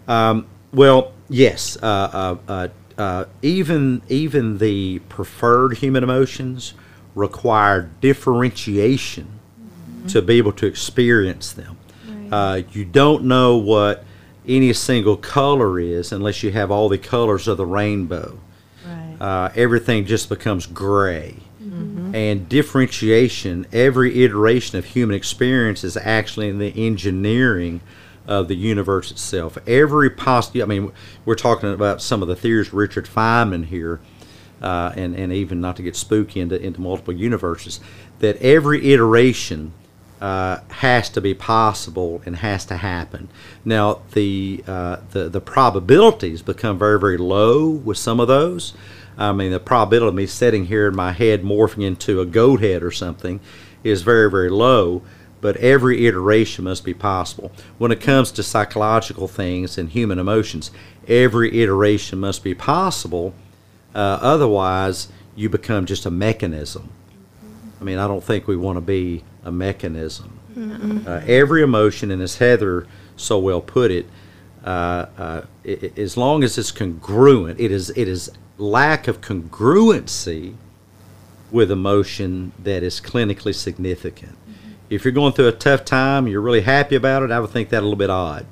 Um, 0.07 0.47
well, 0.73 1.13
yes. 1.31 1.79
Uh, 1.83 1.87
uh, 1.87 2.37
uh, 2.49 2.69
uh, 2.99 3.25
even 3.41 4.03
even 4.11 4.59
the 4.59 4.99
preferred 5.09 5.79
human 5.79 6.05
emotions 6.05 6.75
require 7.15 7.91
differentiation 8.03 9.39
to 10.09 10.21
be 10.21 10.37
able 10.37 10.53
to 10.53 10.67
experience 10.67 11.53
them. 11.53 11.79
Uh, 12.31 12.63
you 12.73 12.85
don't 12.85 13.25
know 13.25 13.57
what 13.57 14.05
any 14.47 14.73
single 14.73 15.17
color 15.17 15.79
is 15.79 16.13
unless 16.13 16.43
you 16.43 16.51
have 16.53 16.71
all 16.71 16.89
the 16.89 16.99
colors 16.99 17.49
of 17.49 17.57
the 17.57 17.67
rainbow. 17.67 18.39
Right. 18.87 19.17
Uh, 19.21 19.51
everything 19.55 20.07
just 20.07 20.29
becomes 20.29 20.67
gray. 20.67 21.37
And 22.15 22.47
differentiation, 22.47 23.67
every 23.73 24.23
iteration 24.23 24.79
of 24.79 24.85
human 24.85 25.17
experience 25.17 25.83
is 25.83 25.97
actually 25.97 26.51
in 26.51 26.59
the 26.59 26.87
engineering 26.87 27.81
of 28.27 28.49
the 28.49 28.55
universe 28.55 29.11
itself. 29.11 29.57
Every 29.67 30.11
possible, 30.11 30.63
I 30.63 30.67
mean, 30.67 30.93
we're 31.25 31.35
talking 31.35 31.73
about 31.73 32.03
some 32.03 32.21
of 32.21 32.29
the 32.29 32.37
theories 32.37 32.73
Richard 32.73 33.07
Feynman 33.07 33.65
here, 33.65 34.01
uh, 34.61 34.93
and, 34.95 35.17
and 35.17 35.33
even 35.33 35.61
not 35.63 35.77
to 35.77 35.83
get 35.83 35.97
spooky 35.97 36.41
into, 36.41 36.61
into 36.61 36.83
multiple 36.83 37.15
universes, 37.15 37.81
that 38.19 38.37
every 38.43 38.93
iteration 38.93 39.73
uh, 40.23 40.61
has 40.69 41.09
to 41.11 41.21
be 41.21 41.35
possible 41.35 42.23
and 42.25 42.37
has 42.37 42.65
to 42.65 42.77
happen. 42.77 43.29
Now, 43.65 44.03
the, 44.13 44.63
uh, 44.69 44.99
the, 45.11 45.29
the 45.29 45.41
probabilities 45.41 46.43
become 46.43 46.79
very, 46.79 47.01
very 47.01 47.17
low 47.17 47.69
with 47.69 47.99
some 47.99 48.21
of 48.21 48.29
those. 48.29 48.73
I 49.19 49.33
mean, 49.33 49.51
the 49.51 49.59
probability 49.59 50.09
of 50.09 50.15
me 50.15 50.27
sitting 50.27 50.67
here 50.67 50.87
in 50.87 50.95
my 50.95 51.11
head 51.11 51.43
morphing 51.43 51.83
into 51.83 52.21
a 52.21 52.25
goat 52.25 52.61
head 52.61 52.85
or 52.85 52.93
something 52.93 53.41
is 53.83 54.03
very, 54.03 54.31
very 54.31 54.49
low, 54.49 55.03
but 55.41 55.57
every 55.57 56.07
iteration 56.07 56.63
must 56.65 56.85
be 56.85 56.95
possible. 56.95 57.51
When 57.79 57.91
it 57.91 58.01
comes 58.01 58.31
to 58.33 58.45
psychological 58.45 59.27
things 59.27 59.77
and 59.77 59.91
human 59.91 60.21
emotions, 60.21 60.71
every 61.09 61.61
iteration 61.61 62.21
must 62.21 62.45
be 62.45 62.55
possible. 62.55 63.35
Uh, 63.93 64.19
otherwise, 64.23 65.09
you 65.35 65.49
become 65.49 65.85
just 65.85 66.07
a 66.07 66.13
mechanism. 66.13 66.91
I 67.83 67.85
mean, 67.85 67.99
I 67.99 68.07
don't 68.07 68.23
think 68.23 68.47
we 68.47 68.57
want 68.57 68.77
to 68.77 68.81
be 68.81 69.25
a 69.45 69.51
mechanism. 69.51 70.39
Uh, 71.05 71.21
every 71.27 71.63
emotion, 71.63 72.13
and 72.13 72.23
as 72.23 72.37
Heather 72.37 72.87
so 73.17 73.41
well 73.41 73.61
put 73.61 73.91
it, 73.91 74.07
uh, 74.65 74.69
uh, 75.19 75.41
i- 75.67 75.79
i- 75.83 76.01
as 76.01 76.17
long 76.17 76.45
as 76.45 76.57
it's 76.59 76.71
congruent, 76.71 77.59
it 77.59 77.73
is 77.73 77.91
it 77.97 78.07
is 78.07 78.31
lack 78.59 79.09
of 79.09 79.21
congruency 79.21 80.53
with 81.51 81.73
emotion 81.73 82.53
that 82.63 82.85
is 82.85 83.01
clinically 83.01 83.53
significant. 83.55 84.37
If 84.89 85.05
you're 85.05 85.11
going 85.13 85.33
through 85.33 85.49
a 85.49 85.53
tough 85.53 85.85
time, 85.85 86.25
and 86.27 86.33
you're 86.33 86.41
really 86.41 86.61
happy 86.61 86.95
about 86.95 87.25
it. 87.25 87.33
I 87.33 87.41
would 87.41 87.51
think 87.51 87.71
that 87.71 87.81
a 87.81 87.83
little 87.83 87.97
bit 87.97 88.11
odd. 88.11 88.47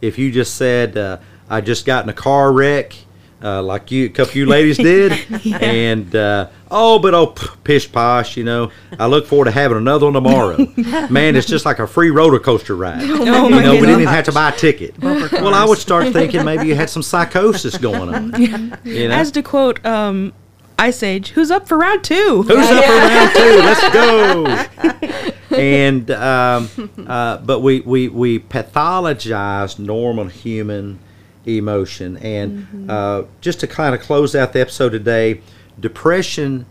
If 0.00 0.18
you 0.18 0.32
just 0.32 0.54
said, 0.54 0.96
uh, 0.96 1.18
"I 1.50 1.60
just 1.60 1.84
got 1.84 2.04
in 2.04 2.08
a 2.08 2.14
car 2.14 2.50
wreck," 2.52 2.94
uh, 3.42 3.62
like 3.62 3.90
you, 3.90 4.06
a 4.06 4.08
couple 4.08 4.30
of 4.30 4.36
you 4.36 4.46
ladies 4.46 4.76
did, 4.76 5.12
and 5.60 6.14
uh, 6.14 6.48
oh, 6.70 6.98
but 6.98 7.14
oh, 7.14 7.28
p- 7.28 7.46
pish 7.64 7.90
posh, 7.90 8.36
you 8.36 8.44
know, 8.44 8.70
I 8.98 9.06
look 9.06 9.26
forward 9.26 9.46
to 9.46 9.50
having 9.50 9.78
another 9.78 10.06
one 10.06 10.12
tomorrow. 10.14 10.56
Man, 11.10 11.36
it's 11.36 11.46
just 11.46 11.64
like 11.64 11.78
a 11.78 11.86
free 11.86 12.10
roller 12.10 12.38
coaster 12.38 12.76
ride. 12.76 13.02
you 13.02 13.24
know, 13.24 13.46
we 13.46 13.58
didn't 13.62 13.90
even 13.90 14.06
have 14.06 14.24
to 14.26 14.32
buy 14.32 14.50
a 14.50 14.56
ticket. 14.56 14.98
Well, 14.98 15.54
I 15.54 15.64
would 15.64 15.78
start 15.78 16.12
thinking 16.12 16.44
maybe 16.44 16.68
you 16.68 16.74
had 16.74 16.90
some 16.90 17.02
psychosis 17.02 17.78
going 17.78 18.14
on. 18.14 18.30
You 18.84 19.08
know? 19.08 19.14
As 19.14 19.30
to 19.32 19.42
quote 19.42 19.84
um, 19.86 20.32
Ice 20.78 21.02
Age, 21.02 21.30
who's 21.30 21.50
up 21.50 21.68
for 21.68 21.78
round 21.78 22.02
two? 22.04 22.42
Who's 22.42 22.56
up 22.56 22.84
for 22.84 22.92
round 22.92 23.36
two? 23.36 23.56
Let's 23.62 25.10
go. 25.50 25.56
and 25.56 26.10
um, 26.10 26.90
uh, 27.06 27.38
but 27.38 27.60
we, 27.60 27.80
we 27.80 28.08
we 28.08 28.38
pathologize 28.38 29.78
normal 29.78 30.26
human 30.26 30.98
emotion, 31.46 32.16
and 32.18 32.90
uh, 32.90 33.24
just 33.40 33.60
to 33.60 33.66
kind 33.66 33.94
of 33.94 34.00
close 34.00 34.34
out 34.34 34.52
the 34.52 34.60
episode 34.60 34.90
today, 34.90 35.40
depression 35.78 36.66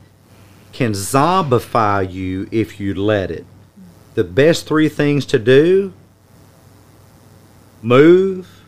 can 0.71 0.91
zombify 0.91 2.09
you 2.09 2.47
if 2.51 2.79
you 2.79 2.93
let 2.93 3.31
it. 3.31 3.45
The 4.15 4.23
best 4.23 4.67
three 4.67 4.89
things 4.89 5.25
to 5.27 5.39
do: 5.39 5.93
move, 7.81 8.63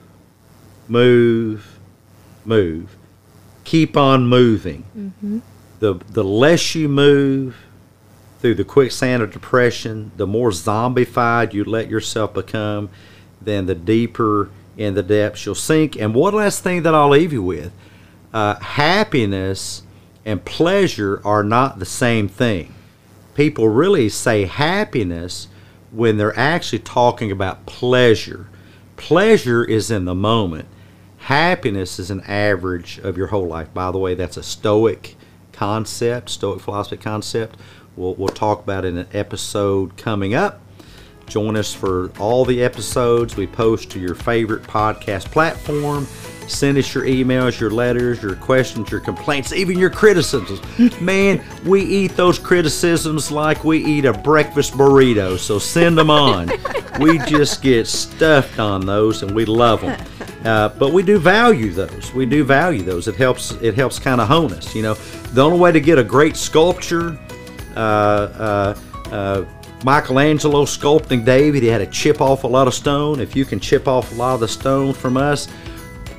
move, 0.87 1.79
move. 2.45 2.95
Keep 3.63 3.95
on 3.95 4.27
moving 4.27 5.13
the 5.81 5.95
the 6.09 6.23
less 6.23 6.73
you 6.75 6.87
move 6.87 7.57
through 8.39 8.55
the 8.55 8.63
quicksand 8.63 9.21
of 9.21 9.31
depression, 9.31 10.11
the 10.15 10.25
more 10.25 10.49
zombified 10.49 11.53
you 11.53 11.63
let 11.63 11.89
yourself 11.89 12.33
become, 12.33 12.89
then 13.41 13.65
the 13.65 13.75
deeper 13.75 14.49
in 14.77 14.93
the 14.93 15.03
depths 15.03 15.45
you'll 15.45 15.55
sink. 15.55 15.95
And 15.95 16.13
one 16.13 16.33
last 16.33 16.63
thing 16.63 16.83
that 16.83 16.95
I'll 16.95 17.09
leave 17.09 17.33
you 17.33 17.43
with: 17.43 17.71
uh, 18.33 18.55
happiness 18.55 19.83
and 20.25 20.43
pleasure 20.45 21.21
are 21.25 21.43
not 21.43 21.79
the 21.79 21.85
same 21.85 22.27
thing. 22.27 22.73
People 23.33 23.69
really 23.69 24.09
say 24.09 24.45
happiness 24.45 25.47
when 25.91 26.17
they're 26.17 26.37
actually 26.37 26.79
talking 26.79 27.31
about 27.31 27.65
pleasure. 27.65 28.47
Pleasure 28.97 29.63
is 29.63 29.89
in 29.89 30.05
the 30.05 30.15
moment. 30.15 30.67
Happiness 31.17 31.99
is 31.99 32.11
an 32.11 32.21
average 32.21 32.99
of 32.99 33.17
your 33.17 33.27
whole 33.27 33.47
life. 33.47 33.73
By 33.73 33.91
the 33.91 33.97
way, 33.97 34.15
that's 34.15 34.37
a 34.37 34.43
Stoic 34.43 35.15
concept, 35.53 36.29
Stoic 36.29 36.61
philosophy 36.61 36.97
concept. 36.97 37.57
We'll, 37.95 38.15
we'll 38.15 38.29
talk 38.29 38.63
about 38.63 38.85
it 38.85 38.89
in 38.89 38.97
an 38.99 39.07
episode 39.13 39.97
coming 39.97 40.33
up. 40.33 40.61
Join 41.31 41.55
us 41.55 41.73
for 41.73 42.11
all 42.19 42.43
the 42.43 42.61
episodes 42.61 43.37
we 43.37 43.47
post 43.47 43.89
to 43.91 43.99
your 44.01 44.15
favorite 44.15 44.63
podcast 44.63 45.31
platform. 45.31 46.05
Send 46.49 46.77
us 46.77 46.93
your 46.93 47.05
emails, 47.05 47.57
your 47.57 47.71
letters, 47.71 48.21
your 48.21 48.35
questions, 48.35 48.91
your 48.91 48.99
complaints, 48.99 49.53
even 49.53 49.79
your 49.79 49.89
criticisms. 49.89 50.59
Man, 51.01 51.41
we 51.63 51.83
eat 51.83 52.17
those 52.17 52.37
criticisms 52.37 53.31
like 53.31 53.63
we 53.63 53.77
eat 53.77 54.03
a 54.03 54.11
breakfast 54.11 54.73
burrito, 54.73 55.39
so 55.39 55.57
send 55.57 55.97
them 55.97 56.09
on. 56.09 56.51
we 56.99 57.17
just 57.25 57.61
get 57.61 57.87
stuffed 57.87 58.59
on 58.59 58.85
those 58.85 59.23
and 59.23 59.33
we 59.33 59.45
love 59.45 59.79
them. 59.79 60.05
Uh, 60.43 60.67
but 60.67 60.91
we 60.91 61.01
do 61.01 61.17
value 61.17 61.71
those. 61.71 62.11
We 62.13 62.25
do 62.25 62.43
value 62.43 62.81
those. 62.81 63.07
It 63.07 63.15
helps. 63.15 63.51
It 63.61 63.75
helps 63.75 63.99
kind 63.99 64.19
of 64.19 64.27
hone 64.27 64.51
us. 64.51 64.75
You 64.75 64.81
know, 64.81 64.95
the 65.31 65.45
only 65.45 65.59
way 65.59 65.71
to 65.71 65.79
get 65.79 65.97
a 65.97 66.03
great 66.03 66.35
sculpture, 66.35 67.17
uh, 67.77 67.79
uh, 67.79 68.75
uh, 69.11 69.45
Michelangelo 69.83 70.65
sculpting 70.65 71.25
David, 71.25 71.63
he 71.63 71.69
had 71.69 71.79
to 71.79 71.87
chip 71.87 72.21
off 72.21 72.43
a 72.43 72.47
lot 72.47 72.67
of 72.67 72.73
stone. 72.73 73.19
If 73.19 73.35
you 73.35 73.45
can 73.45 73.59
chip 73.59 73.87
off 73.87 74.11
a 74.11 74.15
lot 74.15 74.35
of 74.35 74.39
the 74.39 74.47
stone 74.47 74.93
from 74.93 75.17
us, 75.17 75.47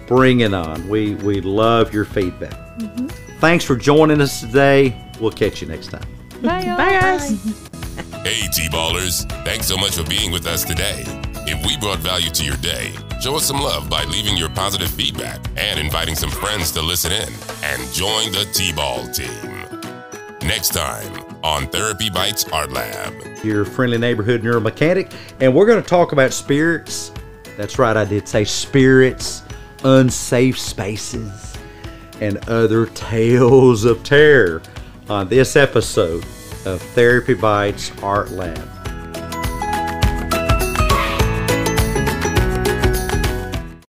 bring 0.06 0.40
it 0.40 0.52
on. 0.52 0.88
We 0.88 1.14
we 1.16 1.40
love 1.40 1.92
your 1.92 2.04
feedback. 2.04 2.52
Mm-hmm. 2.78 3.06
Thanks 3.38 3.64
for 3.64 3.76
joining 3.76 4.20
us 4.20 4.40
today. 4.40 4.96
We'll 5.20 5.32
catch 5.32 5.62
you 5.62 5.68
next 5.68 5.88
time. 5.88 6.06
Bye, 6.42 6.64
y'all. 6.64 6.76
Bye, 6.76 6.92
guys. 6.92 7.30
Hey, 8.22 8.46
T-Ballers, 8.52 9.28
thanks 9.44 9.66
so 9.66 9.76
much 9.76 9.96
for 9.96 10.04
being 10.08 10.30
with 10.30 10.46
us 10.46 10.64
today. 10.64 11.02
If 11.44 11.66
we 11.66 11.76
brought 11.76 11.98
value 11.98 12.30
to 12.30 12.44
your 12.44 12.56
day, 12.58 12.92
show 13.20 13.34
us 13.34 13.44
some 13.44 13.60
love 13.60 13.90
by 13.90 14.04
leaving 14.04 14.36
your 14.36 14.48
positive 14.50 14.90
feedback 14.90 15.40
and 15.56 15.80
inviting 15.80 16.14
some 16.14 16.30
friends 16.30 16.70
to 16.72 16.82
listen 16.82 17.10
in 17.10 17.32
and 17.64 17.92
join 17.92 18.30
the 18.30 18.48
T-Ball 18.52 19.08
team. 19.08 20.48
Next 20.48 20.68
time 20.70 21.31
on 21.42 21.66
Therapy 21.68 22.10
Bites 22.10 22.44
Art 22.52 22.72
Lab. 22.72 23.14
Your 23.44 23.64
friendly 23.64 23.98
neighborhood 23.98 24.42
neuromechanic, 24.42 25.12
and 25.40 25.54
we're 25.54 25.66
going 25.66 25.82
to 25.82 25.88
talk 25.88 26.12
about 26.12 26.32
spirits. 26.32 27.12
That's 27.56 27.78
right, 27.78 27.96
I 27.96 28.04
did 28.04 28.28
say 28.28 28.44
spirits, 28.44 29.42
unsafe 29.84 30.58
spaces, 30.58 31.56
and 32.20 32.38
other 32.48 32.86
tales 32.86 33.84
of 33.84 34.02
terror 34.04 34.62
on 35.08 35.28
this 35.28 35.56
episode 35.56 36.24
of 36.64 36.80
Therapy 36.94 37.34
Bites 37.34 37.90
Art 38.02 38.30
Lab. 38.30 38.81